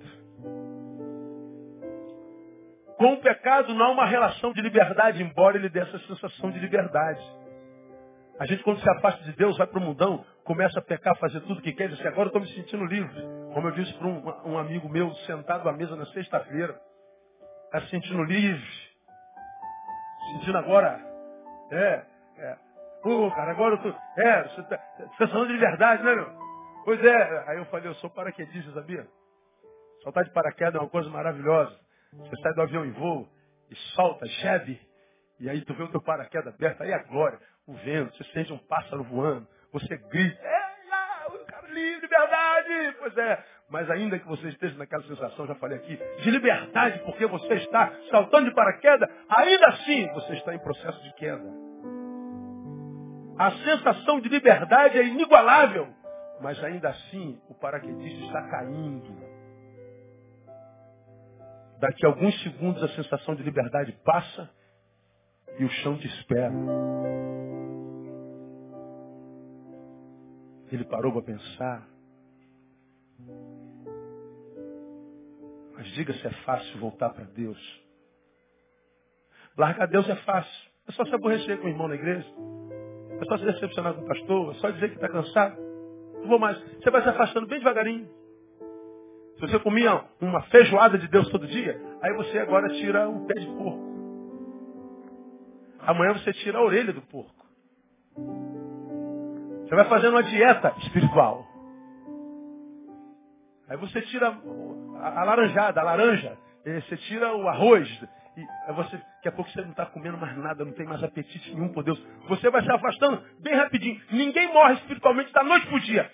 [2.97, 6.59] Com o pecado não há uma relação de liberdade, embora ele dê essa sensação de
[6.59, 7.19] liberdade.
[8.39, 11.41] A gente, quando se afasta de Deus, vai para o mundão, começa a pecar, fazer
[11.41, 13.21] tudo o que quer, diz assim, agora eu estou me sentindo livre.
[13.53, 16.79] Como eu disse para um, um, amigo meu, sentado à mesa na sexta-feira,
[17.71, 18.91] está se sentindo livre.
[20.33, 20.99] Sentindo agora,
[21.71, 22.05] é,
[22.37, 22.57] é.
[23.01, 23.89] Pô, cara, agora eu tô,
[24.21, 26.29] é, você está tá falando de liberdade, né, meu?
[26.83, 27.49] Pois é.
[27.49, 29.07] Aí eu falei, eu sou paraquedista, sabia?
[30.03, 31.75] Soltar de paraquedas é uma coisa maravilhosa.
[32.13, 33.27] Você sai do avião em voo
[33.69, 34.79] e solta, cheve,
[35.39, 38.51] e aí tu vê o teu paraquedas aberto, aí a glória o vento, você sente
[38.51, 40.60] um pássaro voando, você grita, é,
[42.99, 47.25] Pois é, mas ainda que você esteja naquela sensação, já falei aqui, de liberdade, porque
[47.25, 51.49] você está saltando de paraquedas, ainda assim você está em processo de queda.
[53.37, 55.87] A sensação de liberdade é inigualável,
[56.41, 59.15] mas ainda assim o paraquedista está caindo.
[61.79, 64.49] Daqui a alguns segundos a sensação de liberdade passa
[65.57, 66.53] e o chão te espera.
[70.71, 71.90] Ele parou para pensar.
[75.75, 77.81] Mas diga se é fácil voltar para Deus.
[79.57, 80.71] Largar Deus é fácil.
[80.87, 82.27] É só se aborrecer com o irmão na igreja.
[83.19, 84.51] É só se decepcionar com o pastor.
[84.51, 85.57] É só dizer que está cansado.
[86.21, 86.59] Não vou mais.
[86.59, 88.07] Você vai se afastando bem devagarinho.
[89.35, 93.39] Se você comia uma feijoada de Deus todo dia, aí você agora tira o pé
[93.39, 93.91] de porco.
[95.79, 97.45] Amanhã você tira a orelha do porco.
[99.63, 101.50] Você vai fazendo uma dieta espiritual.
[103.71, 106.37] Aí você tira a, laranjada, a laranja.
[106.65, 107.87] Você tira o arroz.
[108.35, 111.01] E aí você, daqui a pouco você não está comendo mais nada, não tem mais
[111.01, 111.97] apetite nenhum por Deus.
[112.27, 113.97] Você vai se afastando bem rapidinho.
[114.11, 116.11] Ninguém morre espiritualmente da noite para o dia.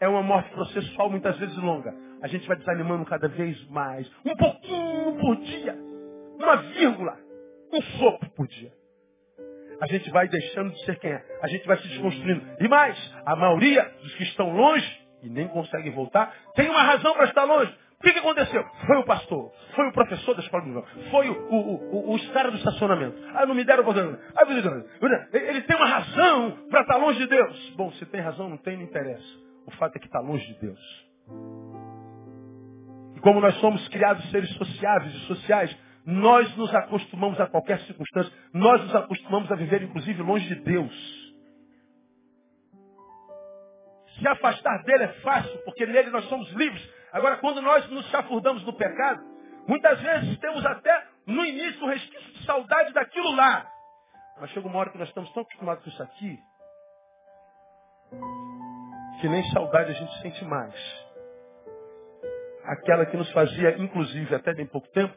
[0.00, 1.94] É uma morte processual muitas vezes longa.
[2.22, 4.10] A gente vai desanimando cada vez mais.
[4.24, 5.76] Um pouquinho por dia.
[6.38, 7.18] Uma vírgula.
[7.70, 8.72] Um sopro por dia
[9.80, 11.22] a gente vai deixando de ser quem é.
[11.42, 12.42] A gente vai se desconstruindo.
[12.60, 17.14] E mais, a maioria dos que estão longe e nem conseguem voltar, tem uma razão
[17.14, 17.72] para estar longe.
[17.98, 18.62] O que, que aconteceu?
[18.86, 22.50] Foi o pastor, foi o professor da escola do foi o, o, o, o estar
[22.50, 23.16] do estacionamento.
[23.34, 24.22] Ah, não me deram oportunidade.
[24.36, 24.44] Ah,
[25.32, 27.72] ele tem uma razão para estar longe de Deus.
[27.76, 29.24] Bom, se tem razão, não tem, não interessa.
[29.66, 31.06] O fato é que está longe de Deus.
[33.16, 38.30] E como nós somos criados seres sociáveis e sociais, nós nos acostumamos a qualquer circunstância.
[38.52, 41.23] Nós nos acostumamos a viver, inclusive, longe de Deus.
[44.18, 46.88] Se afastar dele é fácil, porque nele nós somos livres.
[47.12, 49.22] Agora, quando nós nos chafurdamos no pecado,
[49.66, 53.66] muitas vezes temos até no início um resquício de saudade daquilo lá.
[54.40, 56.38] Mas chega uma hora que nós estamos tão acostumados com isso aqui,
[59.20, 60.74] que nem saudade a gente sente mais.
[62.64, 65.14] Aquela que nos fazia, inclusive, até bem pouco tempo,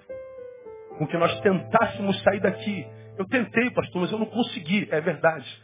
[0.97, 2.87] com que nós tentássemos sair daqui.
[3.17, 4.87] Eu tentei, pastor, mas eu não consegui.
[4.91, 5.63] É verdade.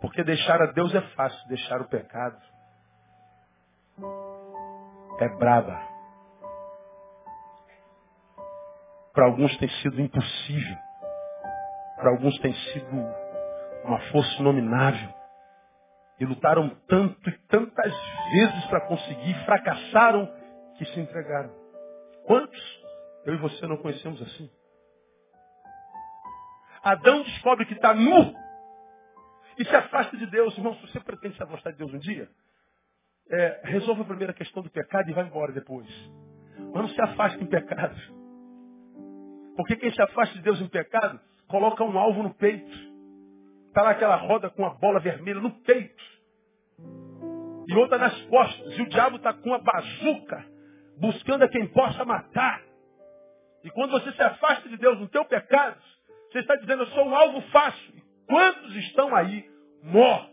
[0.00, 2.49] Porque deixar a Deus é fácil, deixar o pecado
[5.20, 5.80] é braba.
[9.12, 10.76] Para alguns tem sido impossível.
[11.96, 12.96] Para alguns tem sido
[13.84, 15.14] uma força inominável.
[16.18, 17.94] E lutaram tanto e tantas
[18.32, 20.28] vezes para conseguir, fracassaram
[20.76, 21.50] que se entregaram.
[22.26, 22.80] Quantos
[23.24, 24.50] eu e você não conhecemos assim.
[26.82, 28.34] Adão descobre que está nu
[29.58, 30.56] e se afasta de Deus.
[30.56, 32.28] Irmão, se você pretende se afastar de Deus um dia,
[33.30, 35.88] é, resolva a primeira questão do pecado e vai embora depois.
[36.58, 37.96] Mas não se afaste em pecado.
[39.56, 42.90] Porque quem se afasta de Deus em pecado, coloca um alvo no peito.
[43.68, 46.02] Está lá aquela roda com a bola vermelha no peito.
[47.68, 48.78] E outra nas costas.
[48.78, 50.44] E o diabo está com a bazuca,
[50.98, 52.62] buscando a quem possa matar.
[53.62, 55.80] E quando você se afasta de Deus no teu pecado,
[56.32, 57.94] você está dizendo, eu sou um alvo fácil.
[58.26, 59.48] Quantos estão aí
[59.82, 60.30] mortos?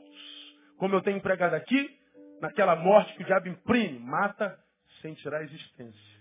[0.77, 1.96] Como eu tenho empregado aqui,
[2.41, 4.57] naquela morte que o diabo imprime, mata
[5.01, 6.17] sem tirar a existência.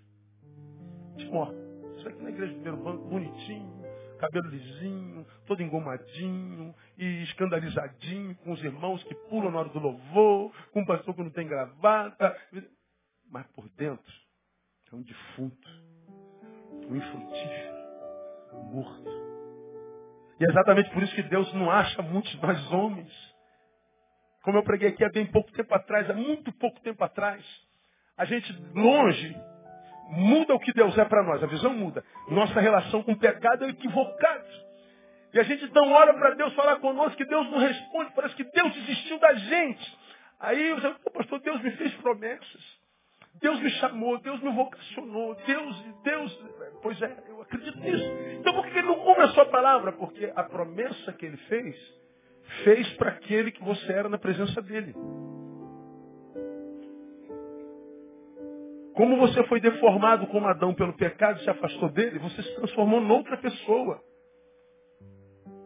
[1.17, 1.55] Te morre.
[1.97, 3.83] Isso aqui na igreja do primeiro banco, bonitinho,
[4.19, 10.53] cabelo lisinho, todo engomadinho e escandalizadinho, com os irmãos que pulam na hora do louvor,
[10.73, 12.37] com um pastor que não tem gravata.
[13.31, 14.13] Mas por dentro
[14.93, 15.87] é um defunto
[16.89, 17.75] um infrutífero,
[18.73, 19.11] morto.
[20.39, 23.36] E é exatamente por isso que Deus não acha muitos nós homens.
[24.47, 27.45] Como eu preguei aqui há bem pouco tempo atrás, há muito pouco tempo atrás,
[28.17, 29.37] a gente longe
[30.09, 32.05] muda o que Deus é para nós, a visão muda.
[32.29, 34.47] Nossa relação com o pecado é equivocada.
[35.35, 38.45] E a gente não olha para Deus falar conosco, que Deus não responde, parece que
[38.45, 39.99] Deus desistiu da gente.
[40.39, 42.79] Aí você fala, pastor, Deus me fez promessas.
[43.41, 46.45] Deus me chamou, Deus me vocacionou, Deus, Deus,
[46.85, 48.05] pois é, eu acredito nisso.
[48.39, 49.91] Então por que ele não cumpre a sua palavra?
[49.91, 52.06] Porque a promessa que ele fez,
[52.65, 54.95] fez para aquele que você era na presença dele.
[58.95, 63.01] Como você foi deformado como Adão pelo pecado e se afastou dele, você se transformou
[63.01, 64.01] noutra pessoa.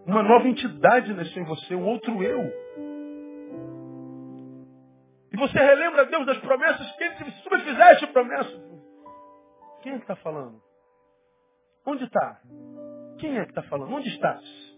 [0.04, 2.40] Uma nova entidade nasceu em você, um outro eu.
[5.32, 8.70] E você relembra Deus das promessas que ele se tu me promessa.
[9.82, 10.60] Quem é que está falando?
[11.86, 12.40] Onde está?
[13.18, 13.94] Quem é que está falando?
[13.94, 14.69] Onde estás?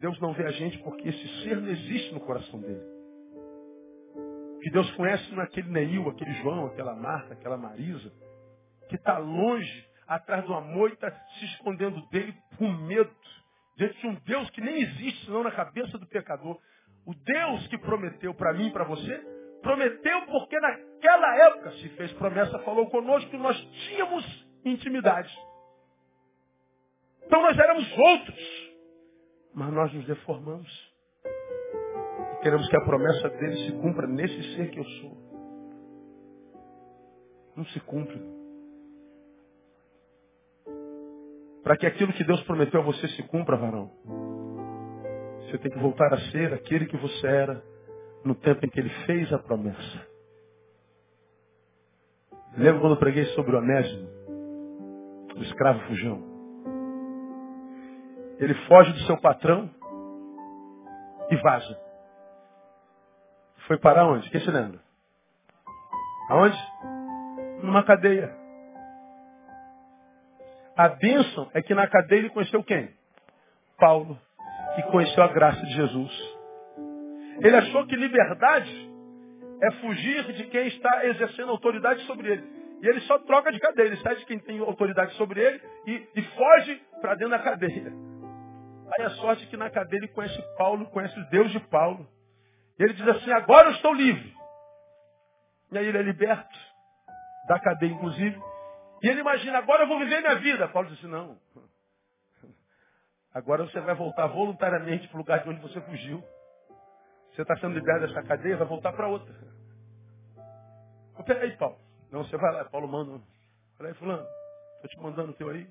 [0.00, 2.82] Deus não vê a gente porque esse ser não existe no coração dele.
[4.56, 8.12] O que Deus conhece não é aquele Neil, aquele João, aquela Marta, aquela Marisa,
[8.88, 13.10] que está longe, atrás de uma moita, se escondendo dele com medo,
[13.76, 16.58] diante de um Deus que nem existe senão na cabeça do pecador.
[17.06, 19.34] O Deus que prometeu para mim e para você
[19.64, 25.34] Prometeu porque naquela época se fez promessa, falou conosco que nós tínhamos intimidade.
[27.24, 28.63] Então nós éramos outros.
[29.54, 30.94] Mas nós nos deformamos.
[31.24, 35.16] E queremos que a promessa dele se cumpra nesse ser que eu sou.
[37.56, 38.20] Não se cumpre.
[41.62, 43.90] Para que aquilo que Deus prometeu a você se cumpra, varão,
[45.40, 47.62] você tem que voltar a ser aquele que você era
[48.24, 50.06] no tempo em que ele fez a promessa.
[52.56, 54.08] Lembra quando eu preguei sobre o Onésimo,
[55.36, 56.33] o escravo fujão?
[58.44, 59.70] Ele foge do seu patrão
[61.30, 61.80] e vaza.
[63.66, 64.28] Foi para onde?
[64.28, 64.78] Quem se lembra?
[66.28, 66.58] Aonde?
[67.62, 68.30] Numa cadeia.
[70.76, 72.90] A bênção é que na cadeia ele conheceu quem?
[73.78, 74.20] Paulo,
[74.74, 76.36] que conheceu a graça de Jesus.
[77.40, 78.90] Ele achou que liberdade
[79.62, 82.44] é fugir de quem está exercendo autoridade sobre ele.
[82.82, 83.86] E ele só troca de cadeia.
[83.86, 88.13] Ele sai de quem tem autoridade sobre ele e, e foge para dentro da cadeia.
[88.92, 92.06] Aí a sorte é que na cadeia ele conhece Paulo, conhece o Deus de Paulo.
[92.78, 94.34] E ele diz assim, agora eu estou livre.
[95.72, 96.58] E aí ele é liberto
[97.48, 98.40] da cadeia, inclusive.
[99.02, 100.68] E ele imagina, agora eu vou viver minha vida.
[100.68, 101.38] Paulo diz assim, não.
[103.32, 106.22] Agora você vai voltar voluntariamente para o lugar de onde você fugiu.
[107.32, 109.34] Você está sendo liberado dessa cadeia, vai voltar para outra.
[111.26, 111.78] Peraí, Paulo.
[112.12, 113.20] Não, você vai lá, Paulo manda.
[113.76, 114.24] Peraí, fulano,
[114.76, 115.66] estou te mandando o teu aí.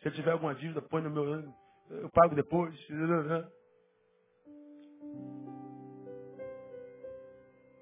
[0.00, 1.54] Se ele tiver alguma dívida, põe no meu.
[1.90, 2.74] Eu pago depois.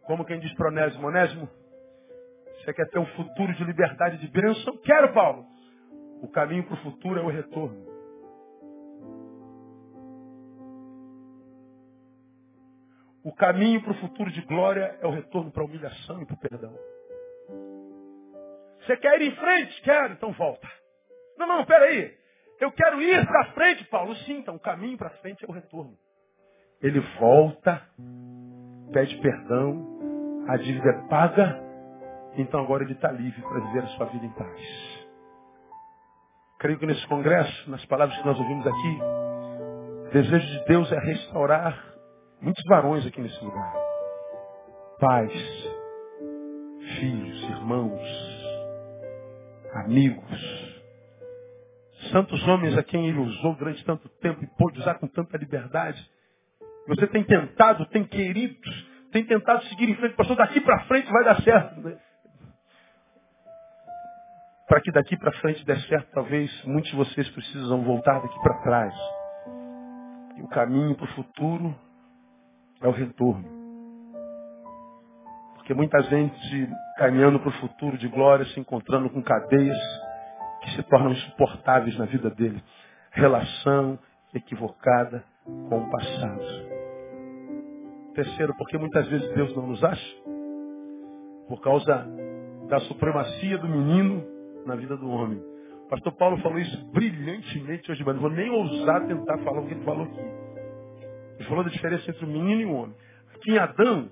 [0.05, 1.49] Como quem diz para Onésimo, Onésimo,
[2.59, 4.77] você quer ter um futuro de liberdade de bênção?
[4.79, 5.47] Quero, Paulo.
[6.23, 7.91] O caminho para o futuro é o retorno.
[13.25, 16.35] O caminho para o futuro de glória é o retorno para a humilhação e para
[16.35, 16.77] o perdão.
[18.81, 19.83] Você quer ir em frente?
[19.83, 20.69] Quero, então volta.
[21.39, 22.22] Não, não, peraí.
[22.63, 24.15] Eu quero ir para frente, Paulo.
[24.17, 25.97] Sim, então o caminho para frente é o retorno.
[26.81, 27.83] Ele volta,
[28.93, 31.61] pede perdão, a dívida é paga,
[32.37, 35.07] então agora ele está livre para viver a sua vida em paz.
[36.59, 38.99] Creio que nesse congresso, nas palavras que nós ouvimos aqui,
[40.07, 41.93] o desejo de Deus é restaurar
[42.43, 43.73] Muitos varões aqui nesse lugar.
[44.99, 45.33] Pais,
[46.99, 48.03] filhos, irmãos,
[49.85, 50.62] amigos.
[52.13, 55.99] Santos homens a quem ele usou durante tanto tempo e pôde usar com tanta liberdade.
[56.87, 58.71] Você tem tentado, tem querido,
[59.11, 60.15] tem tentado seguir em frente.
[60.15, 61.81] Pastor, daqui para frente vai dar certo.
[61.81, 61.97] Né?
[64.69, 68.63] Para que daqui para frente dê certo, talvez muitos de vocês precisam voltar daqui para
[68.63, 68.95] trás.
[70.37, 71.75] E o caminho para o futuro
[72.83, 73.49] é o retorno.
[75.55, 79.79] Porque muita gente caminhando para o futuro de glória, se encontrando com cadeias
[80.63, 82.63] que se tornam insuportáveis na vida dele.
[83.11, 83.99] Relação
[84.35, 86.45] equivocada com o passado.
[88.15, 90.17] Terceiro, porque muitas vezes Deus não nos acha
[91.49, 92.07] por causa
[92.69, 94.25] da supremacia do menino
[94.65, 95.39] na vida do homem.
[95.85, 99.67] O pastor Paulo falou isso brilhantemente hoje, mas não vou nem ousar tentar falar o
[99.67, 100.21] que ele falou aqui.
[101.39, 102.97] Ele falou da diferença entre o menino e o homem.
[103.35, 104.11] Aqui em Adão,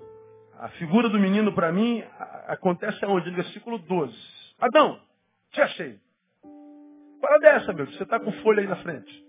[0.59, 2.03] a figura do menino para mim
[2.47, 3.29] acontece aonde?
[3.29, 4.13] No versículo 12.
[4.59, 4.99] Adão,
[5.51, 5.99] te achei.
[7.21, 9.25] Para dessa, meu, você está com folha aí na frente.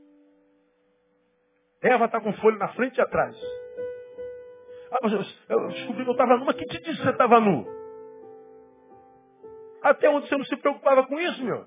[1.82, 3.36] Eva está com folha na frente e atrás.
[4.92, 6.44] Ah, mas eu, eu descobri que eu estava nu.
[6.44, 7.66] Mas quem te disse que você estava nu?
[9.82, 11.66] Até onde você não se preocupava com isso, meu?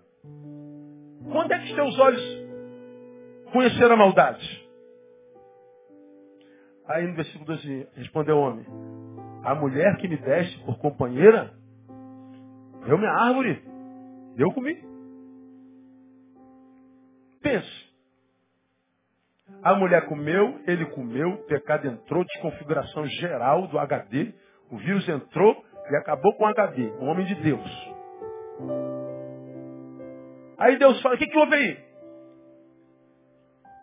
[1.31, 2.23] Quando é que os teus olhos
[3.51, 4.69] conheceram a maldade?
[6.87, 8.65] Aí no versículo 12 respondeu o homem.
[9.43, 11.53] A mulher que me deste por companheira
[12.85, 13.61] deu minha árvore.
[14.37, 14.94] Eu comi.
[17.45, 17.85] Pense.
[19.61, 24.33] A mulher comeu, ele comeu, o pecado entrou, desconfiguração geral do HD,
[24.71, 27.69] o vírus entrou e acabou com o HD, um homem de Deus.
[30.57, 31.85] Aí Deus fala, o que, que houve aí?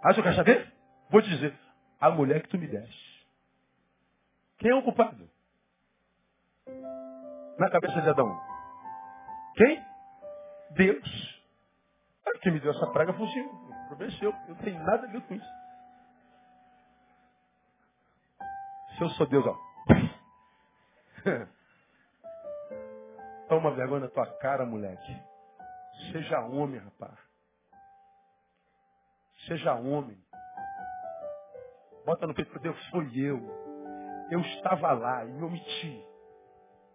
[0.03, 0.73] Ah, você quer saber?
[1.09, 1.55] Vou te dizer,
[2.01, 3.29] a mulher que tu me deste.
[4.59, 5.31] Quem é o culpado?
[7.61, 8.41] Na cabeça de Adão.
[9.55, 9.81] Quem?
[10.73, 11.42] Deus.
[12.43, 13.51] Quem me deu essa praga foi o Senhor.
[14.21, 15.63] Eu não tenho nada a ver com isso.
[18.97, 19.57] Se eu sou Deus, ó.
[23.49, 25.23] Toma vergonha na tua cara, moleque.
[26.11, 27.17] Seja homem, rapaz.
[29.47, 30.19] Seja homem.
[32.05, 33.39] Bota no peito Deus, foi eu.
[34.31, 36.05] Eu estava lá e me omiti.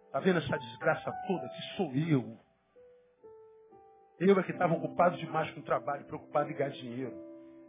[0.06, 1.48] Está vendo essa desgraça toda?
[1.48, 2.47] Que sou eu.
[4.20, 7.14] Eu é que estava ocupado demais com o trabalho, preocupado em ganhar dinheiro.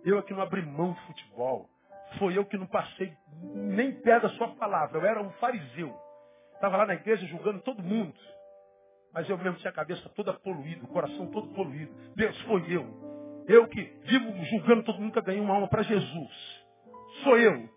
[0.03, 1.69] Eu é que não abri mão de futebol.
[2.17, 3.13] Foi eu que não passei
[3.53, 4.97] nem pé da sua palavra.
[4.97, 5.95] Eu era um fariseu.
[6.55, 8.15] Estava lá na igreja julgando todo mundo.
[9.13, 11.93] Mas eu mesmo tinha a cabeça toda poluída, o coração todo poluído.
[12.15, 12.85] Deus, foi eu.
[13.47, 16.65] Eu que vivo julgando todo mundo, nunca ganhei uma alma para Jesus.
[17.23, 17.69] Sou eu.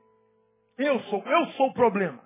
[0.79, 2.23] Eu sou, eu sou o problema.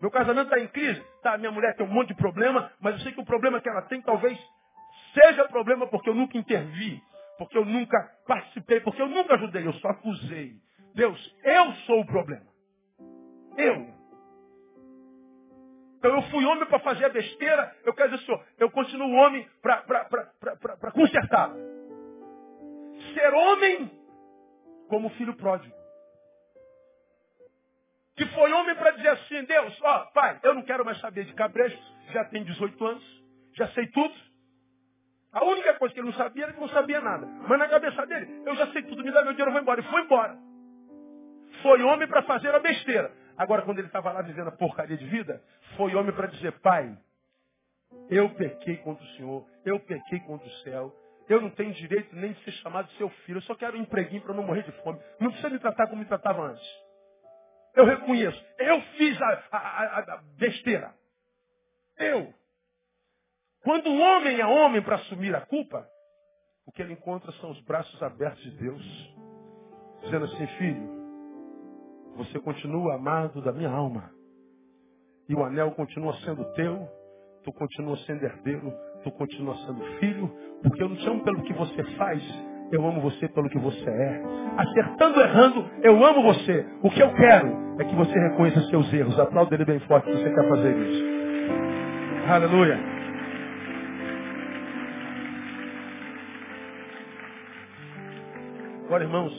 [0.00, 1.02] Meu casamento está em crise.
[1.22, 3.68] Tá, minha mulher tem um monte de problema, mas eu sei que o problema que
[3.68, 4.38] ela tem talvez
[5.14, 7.02] seja problema porque eu nunca intervi,
[7.38, 10.56] porque eu nunca participei, porque eu nunca ajudei, eu só acusei.
[10.94, 12.46] Deus, eu sou o problema.
[13.56, 13.94] Eu.
[15.98, 19.48] Então eu fui homem para fazer a besteira, eu quero dizer, senhor, eu continuo homem
[19.62, 21.50] para consertar.
[23.14, 23.90] Ser homem
[24.88, 25.74] como filho pródigo.
[28.16, 31.32] Que foi homem para dizer assim, Deus, ó, pai, eu não quero mais saber de
[31.34, 34.14] cabresto, já tenho 18 anos, já sei tudo.
[35.34, 37.26] A única coisa que ele não sabia era que não sabia nada.
[37.26, 39.80] Mas na cabeça dele, eu já sei tudo, me dá meu dinheiro, eu vou embora.
[39.80, 40.38] E foi embora.
[41.60, 43.12] Foi homem para fazer a besteira.
[43.36, 45.42] Agora, quando ele estava lá vivendo a porcaria de vida,
[45.76, 46.96] foi homem para dizer, pai,
[48.08, 50.94] eu pequei contra o Senhor, eu pequei contra o céu,
[51.28, 54.22] eu não tenho direito nem de ser chamado seu filho, eu só quero um empreguinho
[54.22, 55.00] para não morrer de fome.
[55.18, 56.64] Não precisa me tratar como me tratava antes.
[57.74, 60.94] Eu reconheço, eu fiz a, a, a, a besteira.
[61.98, 62.32] Eu.
[63.64, 65.86] Quando um homem é homem para assumir a culpa,
[66.66, 69.16] o que ele encontra são os braços abertos de Deus,
[70.02, 70.88] dizendo assim, filho,
[72.16, 74.10] você continua amado da minha alma.
[75.28, 76.86] E o anel continua sendo teu,
[77.42, 78.70] tu continua sendo herdeiro,
[79.02, 80.30] tu continua sendo filho,
[80.62, 82.22] porque eu não te amo pelo que você faz,
[82.70, 84.22] eu amo você pelo que você é.
[84.58, 86.66] Acertando errando, eu amo você.
[86.82, 89.18] O que eu quero é que você reconheça seus erros.
[89.18, 91.04] Aplauda ele bem forte se você quer fazer isso.
[92.28, 92.93] Aleluia.
[98.94, 99.32] Agora, irmãos,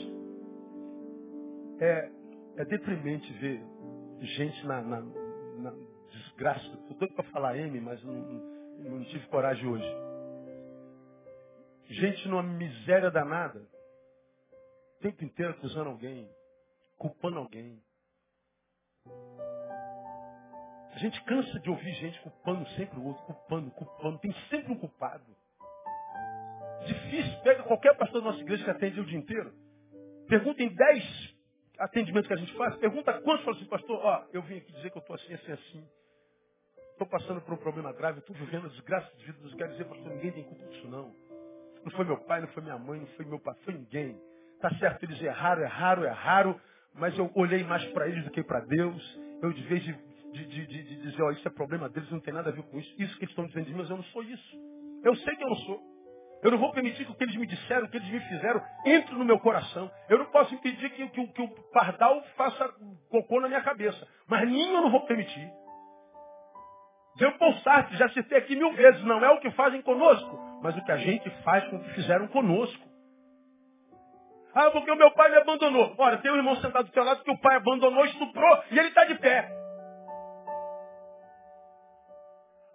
[1.80, 2.10] é,
[2.58, 3.58] é deprimente ver
[4.20, 5.72] gente na, na, na
[6.10, 6.62] desgraça.
[6.62, 9.96] Estou doido para falar M, mas não, não, tive coragem hoje.
[11.84, 13.66] Gente numa miséria danada.
[14.98, 16.28] O tempo inteiro acusando alguém,
[16.98, 17.82] culpando alguém.
[20.92, 24.18] A gente cansa de ouvir gente culpando sempre o outro, culpando, culpando.
[24.18, 25.34] Tem sempre um culpado.
[26.86, 27.40] Difícil.
[27.42, 29.52] Pega qualquer pastor da nossa igreja que atende o dia inteiro.
[30.28, 31.36] Pergunta em dez
[31.78, 34.90] atendimento que a gente faz, pergunta quantos falam assim, pastor, ó, eu vim aqui dizer
[34.90, 35.88] que eu estou assim, assim, assim.
[36.92, 40.12] Estou passando por um problema grave, estou vivendo desgraça de vida, não quero dizer, pastor,
[40.14, 41.14] ninguém tem culpa disso não.
[41.84, 44.18] Não foi meu pai, não foi minha mãe, não foi meu pai, foi ninguém.
[44.60, 46.60] Tá certo, eles erraram, erraram, erraram,
[46.94, 49.20] mas eu olhei mais para eles do que para Deus.
[49.42, 49.92] Eu, de vez de,
[50.32, 52.78] de, de, de dizer, ó, isso é problema deles, não tem nada a ver com
[52.78, 52.90] isso.
[52.98, 54.56] Isso que eles estão dizendo de mim, mas eu não sou isso.
[55.04, 55.95] Eu sei que eu não sou.
[56.42, 58.62] Eu não vou permitir que o que eles me disseram, o que eles me fizeram,
[58.84, 59.90] entre no meu coração.
[60.08, 62.68] Eu não posso impedir que, que, que o pardal faça
[63.10, 64.06] cocô na minha cabeça.
[64.28, 65.50] Mas ninho eu não vou permitir.
[67.18, 70.76] Jean Paul Sartre, já citei aqui mil vezes, não é o que fazem conosco, mas
[70.76, 72.84] o que a gente faz com o que fizeram conosco.
[74.54, 75.94] Ah, porque o meu pai me abandonou.
[75.98, 78.88] Ora, tem um irmão sentado do teu lado que o pai abandonou, estuprou e ele
[78.88, 79.50] está de pé.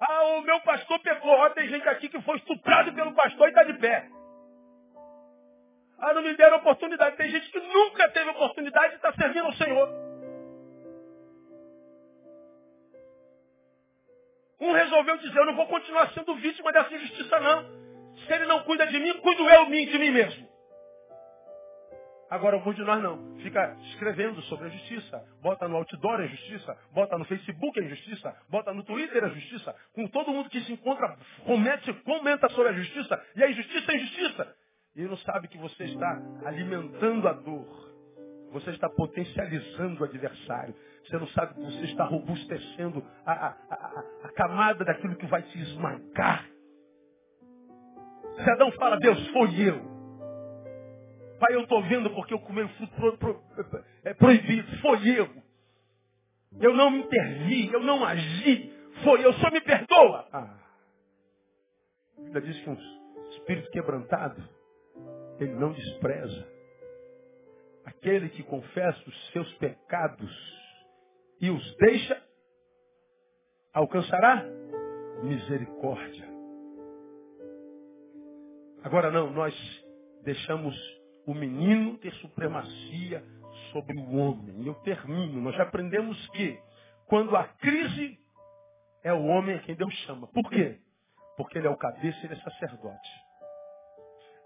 [0.02, 1.32] Ah, o meu pastor pecou.
[1.32, 4.10] Ó, tem gente aqui que foi estuprado pelo pastor e está de pé.
[6.00, 7.16] Ah, não me deram oportunidade.
[7.18, 9.90] Tem gente que nunca teve oportunidade e está servindo ao Senhor.
[14.60, 17.82] Um resolveu dizer, eu não vou continuar sendo vítima dessa injustiça, não.
[18.26, 20.51] Se ele não cuida de mim, cuido eu de mim mesmo.
[22.32, 23.36] Agora, alguns de nós não.
[23.40, 25.22] Fica escrevendo sobre a justiça.
[25.42, 26.78] Bota no outdoor a justiça.
[26.94, 28.34] Bota no Facebook a justiça.
[28.50, 29.76] Bota no Twitter a justiça.
[29.94, 33.22] Com todo mundo que se encontra, comete, comenta sobre a justiça.
[33.36, 34.56] E a injustiça é injustiça.
[34.96, 37.92] E não sabe que você está alimentando a dor.
[38.54, 40.74] Você está potencializando o adversário.
[41.04, 45.42] Você não sabe que você está robustecendo a, a, a, a camada daquilo que vai
[45.42, 46.46] te esmagar.
[48.42, 49.91] Se Adão fala, Deus, foi eu.
[51.42, 53.44] Pai, eu estou vendo porque eu comi fruto pro, pro,
[54.04, 54.78] é proibido.
[54.78, 55.28] Foi eu.
[56.60, 58.72] Eu não me intervi, eu não agi.
[59.04, 60.30] Foi eu, só me perdoa.
[60.32, 60.60] Ah.
[62.16, 62.78] A Bíblia diz que um
[63.32, 64.40] espírito quebrantado,
[65.40, 66.48] ele não despreza.
[67.86, 70.32] Aquele que confessa os seus pecados
[71.42, 72.22] e os deixa,
[73.74, 74.46] alcançará
[75.24, 76.30] misericórdia.
[78.84, 79.56] Agora não, nós
[80.24, 83.24] deixamos o menino ter supremacia
[83.72, 84.66] sobre o homem.
[84.66, 85.42] Eu termino.
[85.42, 86.60] Nós já aprendemos que
[87.08, 88.20] quando a crise
[89.04, 90.28] é o homem a quem Deus chama.
[90.28, 90.80] Por quê?
[91.38, 93.10] Porque ele é o cabeça ele é sacerdote.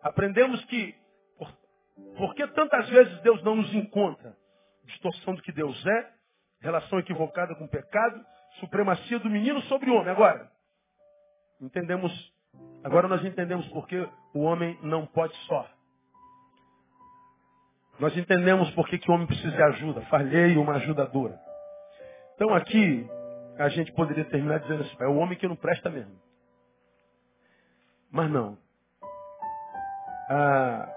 [0.01, 0.95] Aprendemos que
[1.37, 1.51] por,
[2.17, 4.35] porque tantas vezes Deus não nos encontra?
[4.85, 6.11] Distorção do que Deus é,
[6.59, 8.23] relação equivocada com o pecado,
[8.59, 10.09] supremacia do menino sobre o homem.
[10.09, 10.49] Agora,
[11.59, 12.33] entendemos,
[12.83, 15.74] agora nós entendemos porque o homem não pode só.
[17.99, 20.01] Nós entendemos por que, que o homem precisa de ajuda.
[20.03, 21.39] Falhei uma ajudadora.
[22.35, 23.09] Então aqui,
[23.57, 26.19] a gente poderia terminar dizendo assim, é o homem que não presta mesmo.
[28.11, 28.57] Mas não.
[30.29, 30.89] Ah,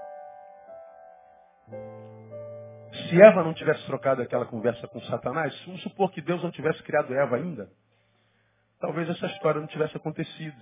[3.08, 6.82] se Eva não tivesse trocado aquela conversa com Satanás, vamos supor que Deus não tivesse
[6.82, 7.70] criado Eva ainda,
[8.80, 10.56] talvez essa história não tivesse acontecido.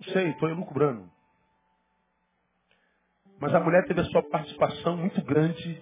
[0.00, 1.17] Não sei, estou elucubrando.
[3.40, 5.80] Mas a mulher teve a sua participação muito grande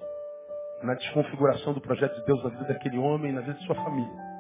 [0.83, 3.75] na desconfiguração do projeto de Deus na vida daquele homem e na vida de sua
[3.75, 4.37] família.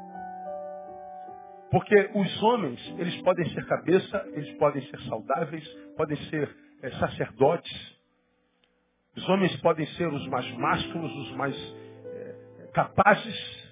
[1.71, 7.97] Porque os homens, eles podem ser cabeça, eles podem ser saudáveis, podem ser é, sacerdotes.
[9.17, 13.67] Os homens podem ser os mais másculos, os mais é, capazes.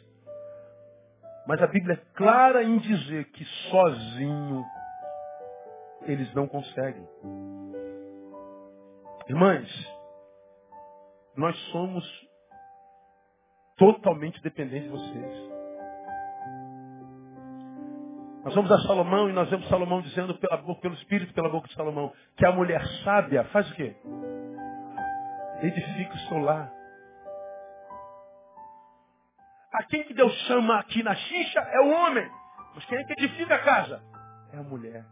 [1.47, 4.65] Mas a Bíblia é clara em dizer que sozinho
[6.07, 7.07] eles não conseguem.
[9.27, 9.67] Irmãs,
[11.35, 12.05] nós somos
[13.79, 15.55] totalmente dependentes de vocês.
[18.45, 21.75] Nós vamos a Salomão e nós vemos Salomão dizendo pela pelo Espírito, pela boca de
[21.75, 23.97] Salomão, que a mulher sábia faz o quê?
[25.63, 26.71] Edifica o seu lar.
[29.73, 32.31] A quem que Deus chama aqui na xixa é o homem.
[32.75, 34.03] Mas quem é que edifica a casa?
[34.53, 35.05] É a mulher.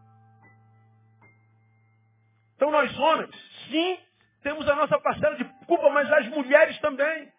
[2.56, 3.30] Então nós homens,
[3.70, 3.98] sim,
[4.42, 7.32] temos a nossa parcela de culpa, mas as mulheres também.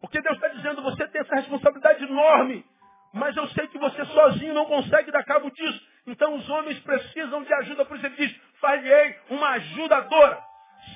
[0.00, 2.64] Porque Deus está dizendo, você tem essa responsabilidade enorme,
[3.12, 5.80] mas eu sei que você sozinho não consegue dar cabo disso.
[6.06, 10.42] Então os homens precisam de ajuda, por isso ele diz, falhei uma ajudadora.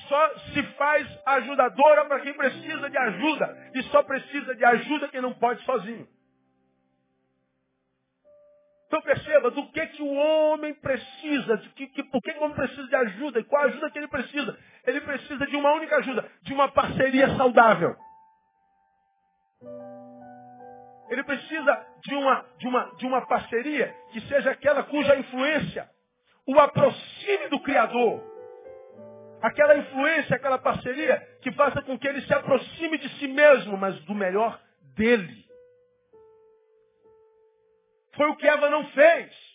[0.09, 3.71] Só se faz ajudadora para quem precisa de ajuda.
[3.75, 6.09] E só precisa de ajuda quem não pode sozinho.
[8.87, 10.03] Então perceba do que, que
[17.47, 17.97] saudável.
[21.09, 25.89] Ele precisa de uma, de uma, de uma parceria que seja aquela cuja influência
[26.47, 28.23] o aproxime do Criador.
[29.43, 33.99] Aquela influência, aquela parceria que faça com que ele se aproxime de si mesmo, mas
[34.05, 34.61] do melhor
[34.95, 35.45] dele.
[38.15, 39.47] Foi o que Eva não fez.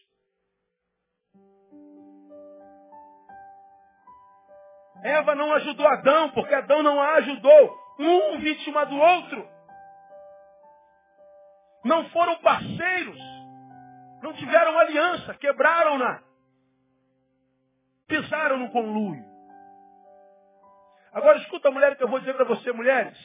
[5.03, 7.80] Eva não ajudou Adão, porque Adão não a ajudou.
[7.99, 9.47] Um vítima do outro.
[11.83, 13.19] Não foram parceiros.
[14.21, 15.33] Não tiveram aliança.
[15.35, 16.21] Quebraram-na.
[18.07, 19.23] Pisaram no conluio.
[21.13, 23.17] Agora escuta, mulher, que eu vou dizer para você, mulheres.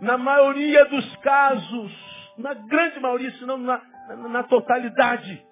[0.00, 1.92] Na maioria dos casos,
[2.38, 3.82] na grande maioria, se não na,
[4.16, 5.44] na totalidade.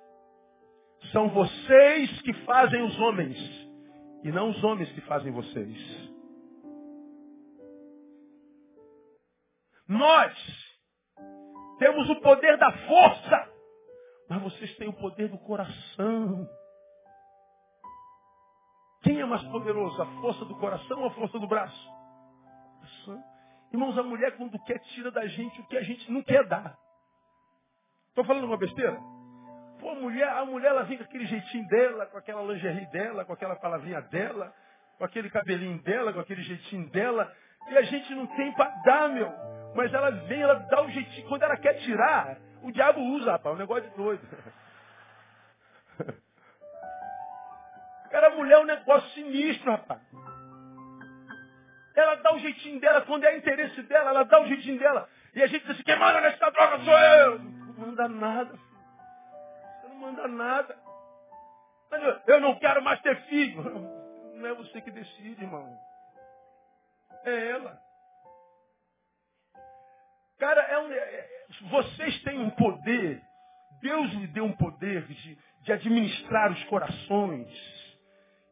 [1.13, 3.37] São vocês que fazem os homens
[4.23, 6.11] e não os homens que fazem vocês.
[9.91, 10.33] Nós
[11.81, 13.53] temos o poder da força,
[14.29, 16.49] mas vocês têm o poder do coração.
[19.03, 20.01] Quem é mais poderoso?
[20.01, 21.91] A força do coração ou a força do braço?
[23.73, 26.79] Irmãos, a mulher quando quer tira da gente o que a gente não quer dar.
[28.11, 28.97] Estou falando uma besteira?
[29.81, 33.25] Pô, a mulher, a mulher ela vem com aquele jeitinho dela, com aquela lingerie dela,
[33.25, 34.55] com aquela palavrinha dela,
[34.99, 37.35] com aquele cabelinho dela, com aquele jeitinho dela,
[37.69, 39.60] e a gente não tem para dar, meu.
[39.75, 41.29] Mas ela vem, ela dá o jeitinho.
[41.29, 44.27] Quando ela quer tirar, o diabo usa, rapaz, um negócio de doido.
[48.11, 50.01] Cara, mulher é um negócio sinistro, rapaz.
[51.95, 55.09] Ela dá o jeitinho dela, quando é interesse dela, ela dá o jeitinho dela.
[55.35, 57.39] E a gente diz assim, quem manda nessa droga sou eu.
[57.39, 58.59] Não manda nada.
[59.81, 60.77] Você não manda nada.
[62.27, 63.63] Eu não quero mais ter filho.
[64.41, 65.71] Não é você que decide, irmão.
[67.25, 67.79] É ela.
[70.41, 71.29] Cara, é um, é,
[71.71, 73.21] vocês têm um poder.
[73.83, 77.47] Deus lhe deu um poder de, de administrar os corações,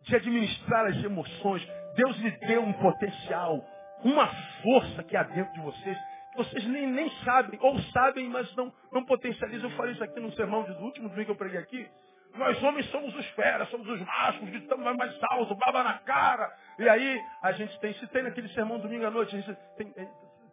[0.03, 1.66] de administrar as emoções.
[1.97, 3.64] Deus lhe deu um potencial,
[4.05, 4.26] uma
[4.62, 5.99] força que há dentro de vocês,
[6.36, 9.70] vocês nem, nem sabem, ou sabem, mas não, não potencializam.
[9.70, 11.89] Eu falei isso aqui no sermão do último domingo que eu preguei aqui.
[12.34, 16.55] Nós homens somos os feras, somos os machos, gritamos mais alto, baba na cara.
[16.78, 19.93] E aí a gente tem, se tem naquele sermão domingo à noite, a gente tem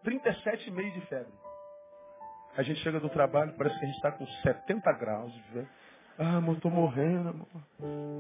[0.06, 1.34] 37 meses de febre.
[2.56, 5.34] A gente chega do trabalho, parece que a gente está com 70 graus.
[5.52, 5.68] Viu?
[6.18, 7.48] Ah, amor, tô morrendo, amor.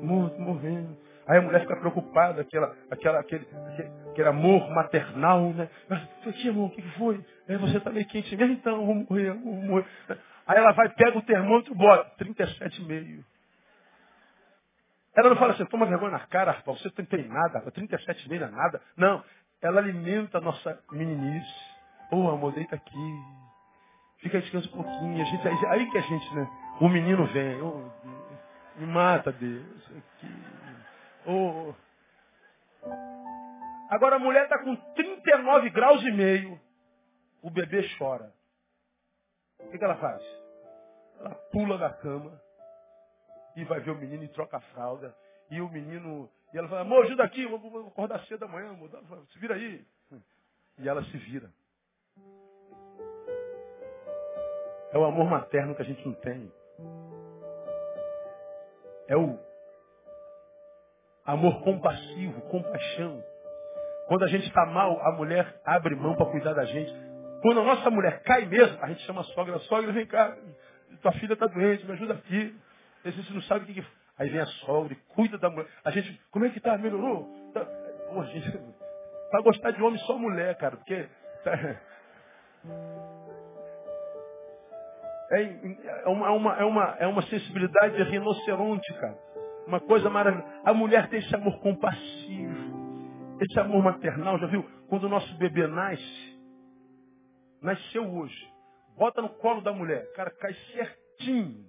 [0.03, 0.97] Amor, tô morrendo.
[1.25, 3.47] Aí a mulher fica preocupada, aquela, aquela, aquele,
[4.11, 5.69] aquele amor maternal, né?
[5.88, 7.25] Falei, que amor, o que foi?
[7.47, 8.36] Aí você tá meio quente.
[8.36, 9.86] Então, eu vou morrer, vou morrer.
[10.45, 13.23] Aí ela vai, pega o termômetro e bota 37,5.
[15.15, 18.47] Ela não fala assim, toma vergonha na cara, Arthur, você não tem nada, 37,5 não
[18.47, 18.81] é nada.
[18.97, 19.23] Não,
[19.61, 21.74] ela alimenta a nossa meninice.
[22.12, 23.24] Ô oh, amor, deita aqui.
[24.20, 25.22] Fica descansa um pouquinho.
[25.22, 26.47] A gente, aí que a gente, né?
[26.80, 27.62] O menino vem.
[27.62, 27.89] Oh,
[28.78, 29.91] me mata, Deus.
[31.26, 31.74] Oh.
[33.89, 36.60] Agora a mulher está com 39 graus e meio.
[37.41, 38.34] O bebê chora.
[39.60, 40.22] O que, que ela faz?
[41.20, 42.39] Ela pula da cama
[43.56, 45.16] e vai ver o menino e troca a fralda.
[45.49, 46.30] E o menino.
[46.53, 48.89] E ela fala, amor, ajuda aqui, vou, vou acordar cedo amanhã, amor.
[49.32, 49.86] Se vira aí.
[50.80, 51.51] E ela se vira.
[54.96, 56.50] É o amor materno que a gente não tem.
[59.10, 59.38] É o
[61.26, 63.22] amor compassivo, compaixão.
[64.08, 66.93] Quando a gente está mal, a mulher abre mão para cuidar da gente.
[67.41, 70.34] Quando a nossa mulher cai mesmo, a gente chama a sogra, sogra, vem cá,
[71.02, 72.58] tua filha está doente, me ajuda aqui.
[73.04, 73.88] A gente não sabe o que, que
[74.18, 75.68] Aí vem a sogra e cuida da mulher.
[75.84, 76.78] A gente, como é que tá?
[76.78, 77.52] Melhorou?
[77.54, 77.66] Tá...
[78.14, 78.50] Pô, gente,
[79.30, 81.06] para gostar de homem só mulher, cara, porque.
[81.43, 83.24] Tá...
[85.32, 85.42] É,
[86.06, 89.18] é, uma, é, uma, é, uma, é uma sensibilidade de rinoceronte, cara.
[89.68, 90.47] Uma coisa maravilhosa.
[90.64, 94.38] A mulher tem esse amor compassivo, esse amor maternal.
[94.38, 94.64] Já viu?
[94.88, 96.39] Quando o nosso bebê nasce,
[97.62, 98.54] nasceu hoje,
[98.96, 101.66] bota no colo da mulher, cara, cai certinho.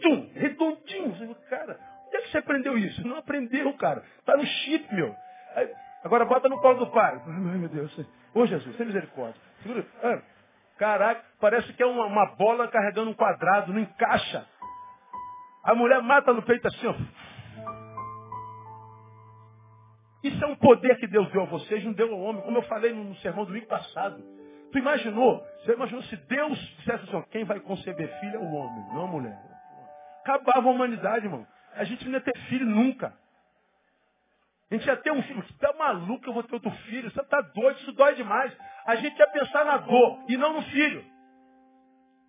[0.00, 1.34] Tum, redondinho.
[1.48, 3.06] Cara, onde é que você aprendeu isso?
[3.06, 4.02] Não aprendeu, cara.
[4.24, 5.14] Tá no chip, meu.
[6.04, 7.20] Agora bota no colo do pai.
[7.26, 8.06] Ai, meu Deus.
[8.34, 9.40] Ô Jesus, sem misericórdia.
[9.62, 9.84] Segura.
[10.02, 10.22] Ah,
[10.80, 14.46] caraca, parece que é uma, uma bola carregando um quadrado, não encaixa.
[15.62, 16.94] A mulher mata no peito assim, ó.
[20.24, 22.62] Isso é um poder que Deus deu a vocês, não deu ao homem, como eu
[22.62, 24.24] falei no sermão do domingo passado.
[24.72, 25.44] Tu imaginou?
[25.58, 29.06] Você imaginou se Deus dissesse assim, quem vai conceber filho é o homem, não a
[29.06, 29.38] mulher.
[30.22, 31.46] Acabava a humanidade, irmão.
[31.74, 33.12] A gente não ia ter filho nunca.
[34.70, 35.42] A gente ia ter um filho.
[35.42, 37.10] Você tá maluco, eu vou ter outro filho.
[37.10, 38.56] Você tá doido, isso dói demais.
[38.86, 41.04] A gente ia pensar na dor e não no filho.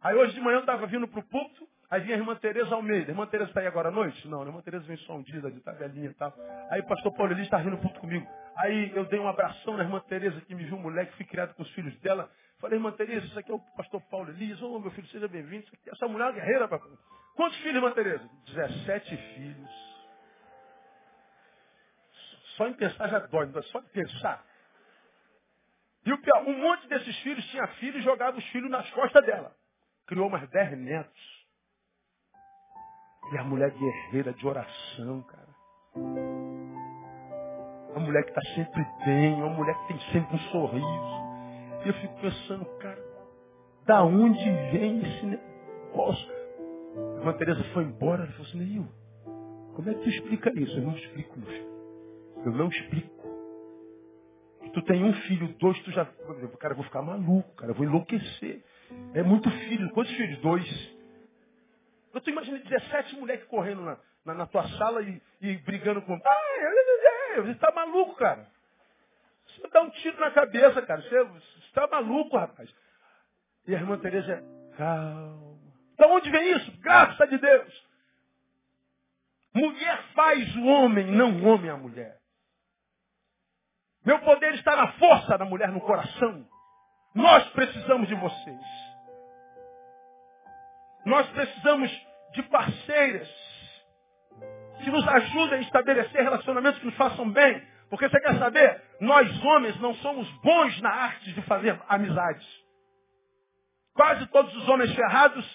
[0.01, 2.73] Aí hoje de manhã eu estava vindo para o púlpito, aí vinha a irmã Tereza
[2.73, 3.11] Almeida.
[3.11, 4.27] A irmã Tereza está aí agora à noite?
[4.27, 6.33] Não, a irmã Tereza vem só um dia, está velhinha e tal.
[6.71, 8.27] Aí o pastor Paulo Elis está rindo puto comigo.
[8.57, 11.53] Aí eu dei um abração na irmã Tereza, que me viu um moleque, fui criado
[11.53, 12.31] com os filhos dela.
[12.59, 14.59] Falei, irmã Tereza, isso aqui é o pastor Paulo Elias.
[14.63, 15.65] Ô, oh, meu filho, seja bem-vindo.
[15.87, 16.89] Essa mulher é uma guerreira, papai.
[17.35, 18.27] Quantos filhos, irmã Tereza?
[18.47, 19.90] 17 filhos.
[22.61, 24.45] Só em pensar já dói, não é só em pensar.
[26.05, 29.51] E pior, um monte desses filhos tinha filhos e jogava os filhos nas costas dela.
[30.05, 31.47] Criou mais 10 netos.
[33.33, 35.47] E a mulher guerreira de oração, cara.
[37.95, 41.83] A mulher que está sempre bem, uma mulher que tem sempre um sorriso.
[41.83, 43.03] E eu fico pensando, cara,
[43.87, 46.31] da onde vem esse negócio?
[47.15, 48.87] A irmã Teresa foi embora, ela falou assim, Neil,
[49.73, 50.77] como é que tu explica isso?
[50.77, 51.70] Eu não explico, meu filho.
[52.45, 53.21] Eu não explico.
[54.73, 56.05] Tu tem um filho, dois, tu já.
[56.59, 58.63] Cara, eu vou ficar maluco, cara, eu vou enlouquecer.
[59.13, 59.89] É muito filho.
[59.91, 60.39] Quantos filhos?
[60.39, 60.97] Dois.
[62.13, 66.13] Eu tu imagina 17 moleques correndo na, na, na, tua sala e, e brigando com.
[66.13, 68.47] Ah, você está maluco, cara.
[69.47, 71.01] Você dá um tiro na cabeça, cara.
[71.01, 71.17] Você
[71.67, 72.73] está maluco, rapaz.
[73.67, 74.43] E a irmã Teresa,
[74.77, 75.59] calma.
[75.97, 76.71] Da onde vem isso?
[76.79, 77.91] Graça de Deus.
[79.53, 82.20] Mulher faz o homem, não o homem a mulher.
[84.05, 86.45] Meu poder está na força da mulher no coração.
[87.13, 88.61] Nós precisamos de vocês.
[91.05, 91.91] Nós precisamos
[92.33, 93.29] de parceiras
[94.83, 97.61] que nos ajudem a estabelecer relacionamentos que nos façam bem.
[97.89, 98.81] Porque você quer saber?
[99.01, 102.47] Nós homens não somos bons na arte de fazer amizades.
[103.93, 105.45] Quase todos os homens ferrados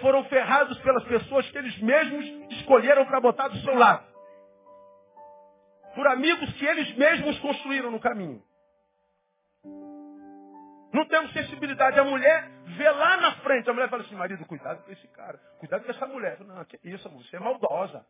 [0.00, 4.11] foram ferrados pelas pessoas que eles mesmos escolheram para botar do seu lado.
[5.94, 8.42] Por amigos que eles mesmos construíram no caminho.
[10.92, 11.98] Não temos sensibilidade.
[11.98, 13.68] A mulher vê lá na frente.
[13.68, 15.38] A mulher fala assim, marido, cuidado com esse cara.
[15.58, 16.38] Cuidado com essa mulher.
[16.40, 18.06] Não, que isso, amor, você é maldosa.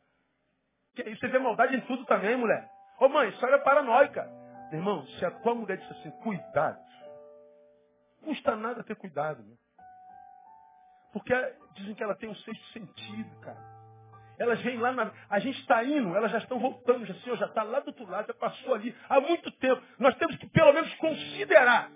[0.95, 2.69] Que isso, você vê maldade em tudo também, mulher.
[2.99, 4.29] Ô mãe, isso é paranoica.
[4.73, 6.81] Irmão, se a tua mulher disse assim, cuidado.
[8.23, 9.43] Custa nada ter cuidado.
[9.43, 9.57] Meu.
[11.13, 11.35] Porque
[11.75, 13.82] dizem que ela tem um sexto sentido, cara.
[14.39, 15.13] Elas vêm lá, na...
[15.29, 18.09] a gente está indo, elas já estão voltando, já, Senhor, já está lá do outro
[18.09, 19.83] lado, já passou ali há muito tempo.
[19.99, 21.91] Nós temos que pelo menos considerar.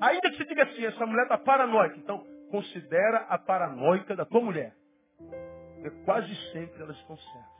[0.00, 1.96] Ainda que você diga assim, essa mulher está paranoica.
[1.96, 4.72] Então, considera a paranoica da tua mulher.
[5.74, 7.58] Porque quase sempre elas estão certas.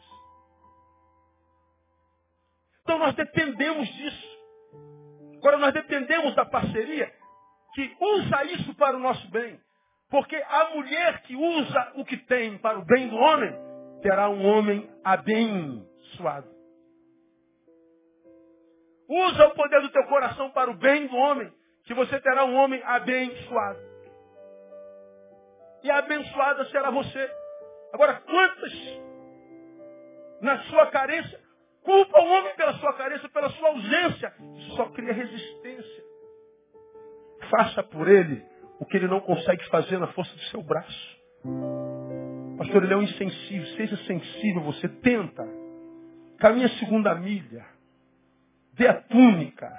[2.82, 4.38] Então nós dependemos disso.
[5.36, 7.12] Agora nós dependemos da parceria
[7.74, 9.60] que usa isso para o nosso bem.
[10.10, 13.52] Porque a mulher que usa o que tem para o bem do homem,
[14.02, 16.48] terá um homem abençoado.
[19.08, 21.50] Usa o poder do teu coração para o bem do homem,
[21.84, 23.80] que você terá um homem abençoado.
[25.82, 27.30] E abençoada será você.
[27.92, 28.72] Agora, quantas
[30.42, 31.40] na sua carência
[31.82, 34.34] culpam o homem pela sua carência, pela sua ausência?
[34.76, 36.04] Só cria resistência.
[37.50, 38.44] Faça por ele
[38.78, 41.18] o que ele não consegue fazer na força do seu braço.
[42.58, 43.66] Pastor, ele é um insensível.
[43.76, 45.46] Seja sensível, você tenta.
[46.38, 47.64] Caminhe a segunda milha.
[48.74, 49.72] Dê a túnica.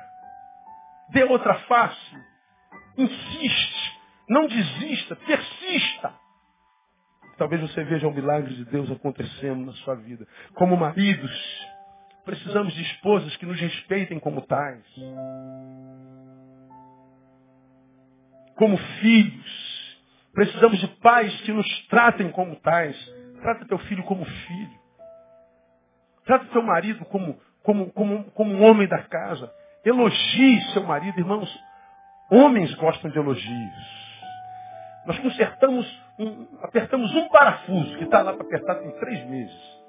[1.09, 2.17] Dê outra face.
[2.97, 3.99] Insiste.
[4.29, 5.15] Não desista.
[5.15, 6.13] Persista.
[7.37, 10.27] Talvez você veja o milagre de Deus acontecendo na sua vida.
[10.55, 11.31] Como maridos,
[12.25, 14.85] precisamos de esposas que nos respeitem como tais.
[18.59, 19.58] como filhos.
[20.33, 22.95] Precisamos de pais que nos tratem como tais.
[23.41, 24.79] Trata teu filho como filho.
[26.25, 29.51] Trata teu marido como, como, como, como um homem da casa.
[29.83, 31.49] Elogie seu marido, irmãos.
[32.31, 33.99] Homens gostam de elogios.
[35.05, 39.79] Nós consertamos, um, apertamos um parafuso que está lá para apertar tem três meses.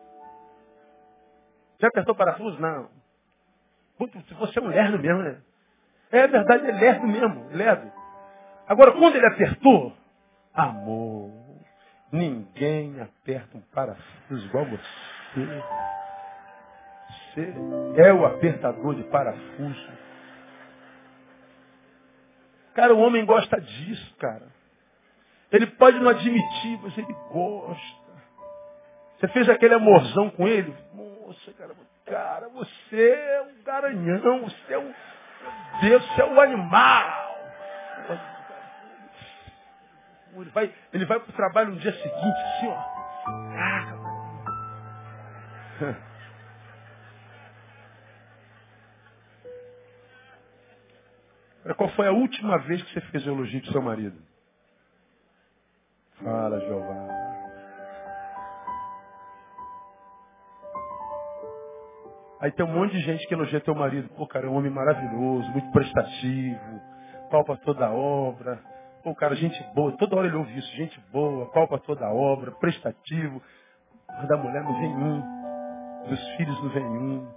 [1.79, 2.59] Já apertou parafuso?
[2.61, 2.89] Não.
[4.39, 5.37] Você é um lerdo mesmo, né?
[6.11, 7.93] É verdade, é lerdo mesmo, lerdo.
[8.67, 9.93] Agora, quando ele apertou,
[10.55, 11.31] amor,
[12.13, 15.63] ninguém aperta um parafuso igual você.
[17.35, 17.55] Você
[17.97, 19.93] é o apertador de parafuso.
[22.75, 24.47] Cara, o homem gosta disso, cara.
[25.53, 28.01] Ele pode não admitir, mas ele gosta.
[29.19, 30.75] Você fez aquele amorzão com ele?
[30.95, 31.75] Moça, cara,
[32.07, 34.95] cara, você é um garanhão, você é um.
[35.83, 37.20] Deus, você é um animal.
[40.35, 42.77] Ele vai, ele vai para o trabalho no dia seguinte, assim, ó.
[43.57, 43.97] Ah,
[51.77, 54.17] Qual foi a última vez que você fez o elogio do seu marido?
[56.23, 57.09] Fala, Jeová.
[62.41, 64.09] Aí tem um monte de gente que elogia teu marido.
[64.17, 66.81] Pô, cara, é um homem maravilhoso, muito prestativo,
[67.31, 68.59] palpa toda a obra.
[69.03, 72.51] Pô, cara, gente boa, toda hora ele ouve isso, gente boa, palpa toda a obra,
[72.53, 73.43] prestativo.
[74.07, 77.29] Mas da mulher não vem um, dos filhos não vem um,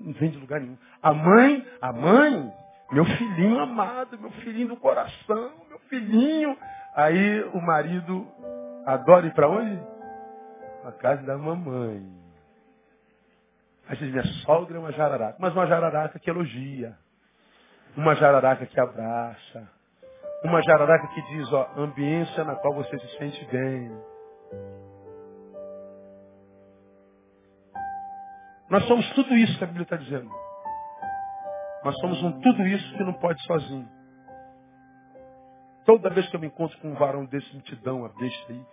[0.00, 0.78] não vem de lugar nenhum.
[1.02, 2.52] A mãe, a mãe,
[2.92, 6.56] meu filhinho amado, meu filhinho do coração, meu filhinho.
[6.94, 8.26] Aí o marido
[8.86, 9.78] adora ir para onde?
[10.84, 12.02] A casa da mamãe.
[13.86, 15.36] Aí diz, minha sogra é uma jararaca.
[15.38, 16.96] Mas uma jararaca que elogia.
[17.96, 19.79] Uma jararaca que abraça
[20.44, 23.90] uma jararaca que diz, ó, ambiência na qual você se sente bem.
[28.70, 30.30] Nós somos tudo isso que a Bíblia está dizendo.
[31.84, 33.88] Nós somos um tudo isso que não pode sozinho.
[35.84, 38.64] Toda vez que eu me encontro com um varão desse mitidão, a besta aí,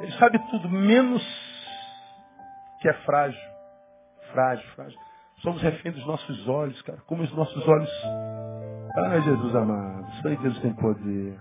[0.00, 1.22] ele sabe tudo, menos
[2.80, 3.56] que é frágil.
[4.32, 5.05] Frágil, frágil.
[5.46, 6.98] Somos refém dos nossos olhos, cara.
[7.06, 7.88] Como os nossos olhos.
[8.96, 10.10] Ai, Jesus amado.
[10.20, 11.38] Sei que Deus tem poder.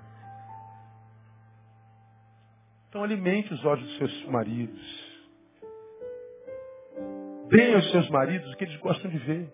[2.88, 4.80] Então alimente os olhos dos seus maridos.
[7.50, 9.52] Deem aos seus maridos o que eles gostam de ver.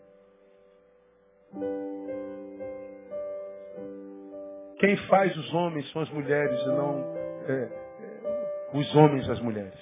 [4.79, 7.15] Quem faz os homens são as mulheres e não
[7.47, 9.79] é, é, os homens as mulheres.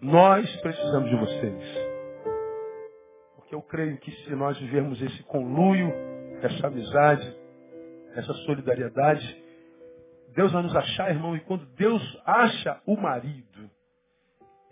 [0.00, 1.85] Nós precisamos de vocês.
[3.46, 5.92] Porque eu creio que se nós vivermos esse conluio,
[6.42, 7.36] essa amizade,
[8.16, 9.44] essa solidariedade,
[10.34, 13.70] Deus vai nos achar, irmão, e quando Deus acha o marido,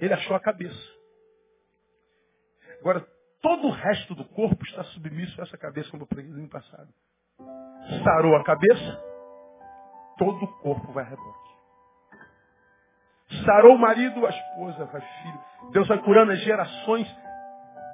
[0.00, 0.92] ele achou a cabeça.
[2.80, 3.06] Agora,
[3.40, 6.92] todo o resto do corpo está submisso a essa cabeça, como eu preguei no passado
[8.02, 9.02] sarou a cabeça,
[10.18, 11.54] todo o corpo vai a reboque.
[13.44, 15.40] Sarou o marido, a esposa, vai filho.
[15.72, 17.08] Deus vai curando as gerações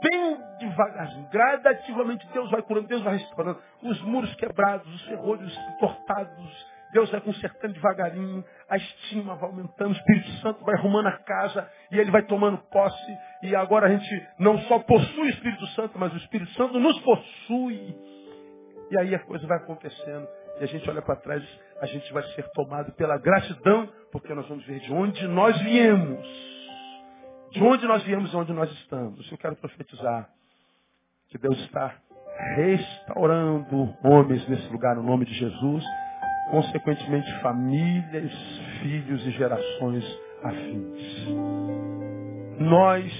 [0.02, 1.28] bem devagarzinho.
[1.30, 3.60] Gradativamente Deus vai curando, Deus vai restaurando.
[3.82, 6.66] Os muros quebrados, os ferrolhos entortados.
[6.92, 8.44] Deus vai consertando devagarinho.
[8.68, 9.90] A estima vai aumentando.
[9.90, 13.18] O Espírito Santo vai arrumando a casa e ele vai tomando posse.
[13.42, 16.98] E agora a gente não só possui o Espírito Santo, mas o Espírito Santo nos
[17.00, 17.94] possui.
[18.90, 20.26] E aí a coisa vai acontecendo.
[20.60, 21.42] E a gente olha para trás,
[21.80, 26.26] a gente vai ser tomado pela gratidão, porque nós vamos ver de onde nós viemos.
[27.52, 29.30] De onde nós viemos e onde nós estamos.
[29.30, 30.28] Eu quero profetizar
[31.30, 31.96] que Deus está
[32.56, 35.84] restaurando homens nesse lugar no nome de Jesus.
[36.50, 38.32] Consequentemente, famílias,
[38.82, 40.04] filhos e gerações
[40.42, 41.28] afins.
[42.58, 43.12] Nós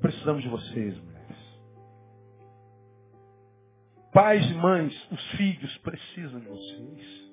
[0.00, 0.96] precisamos de vocês,
[4.12, 7.30] Pais e mães, os filhos precisam de vocês.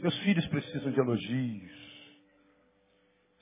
[0.00, 1.84] Seus filhos precisam de elogios.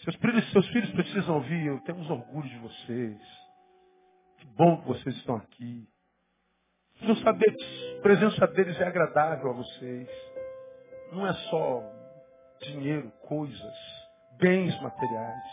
[0.02, 3.41] Seus filhos, seus filhos precisam ouvir, eu temos orgulho de vocês.
[4.42, 5.88] Que bom que vocês estão aqui.
[6.94, 10.08] Precisam saber que a presença deles é agradável a vocês.
[11.12, 11.80] Não é só
[12.60, 13.76] dinheiro, coisas,
[14.40, 15.44] bens materiais.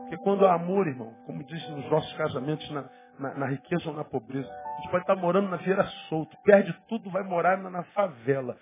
[0.00, 3.94] Porque quando há amor, irmão, como diz nos nossos casamentos, na, na, na riqueza ou
[3.94, 7.70] na pobreza, a gente pode estar morando na feira solto, perde tudo, vai morar na,
[7.70, 8.58] na favela.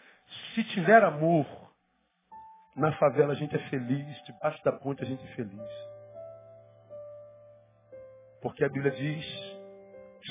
[0.55, 1.47] Se tiver amor,
[2.77, 5.96] na favela a gente é feliz, debaixo da ponte a gente é feliz.
[8.43, 9.25] Porque a Bíblia diz,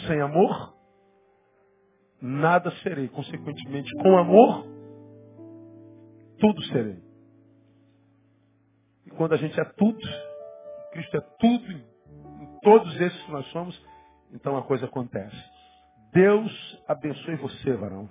[0.07, 0.75] sem amor,
[2.21, 3.07] nada serei.
[3.09, 4.65] Consequentemente, com amor,
[6.39, 7.03] tudo serei.
[9.05, 9.99] E quando a gente é tudo,
[10.91, 13.79] Cristo é tudo, em todos esses que nós somos,
[14.33, 15.35] então a coisa acontece.
[16.13, 18.09] Deus abençoe você, varão.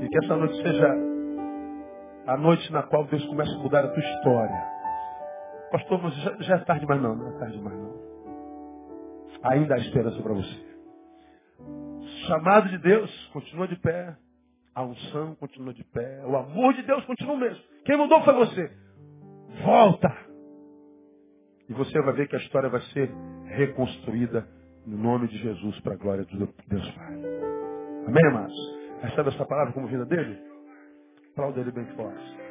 [0.00, 0.86] E que essa noite seja
[2.26, 4.72] a noite na qual Deus começa a mudar a tua história.
[5.70, 8.01] Pastor, mas já, já é tarde mais não, não é tarde mais não.
[9.42, 10.72] Ainda há esperança para você.
[12.26, 14.16] Chamado de Deus continua de pé.
[14.74, 16.22] A unção continua de pé.
[16.26, 17.62] O amor de Deus continua o mesmo.
[17.84, 18.70] Quem mudou foi você.
[19.64, 20.16] Volta.
[21.68, 23.10] E você vai ver que a história vai ser
[23.46, 24.48] reconstruída
[24.86, 27.14] no nome de Jesus, para a glória de Deus Pai.
[28.06, 28.54] Amém, amados?
[29.00, 30.38] Recebe essa palavra como vida dele?
[31.32, 32.41] Aplauda ele bem forte.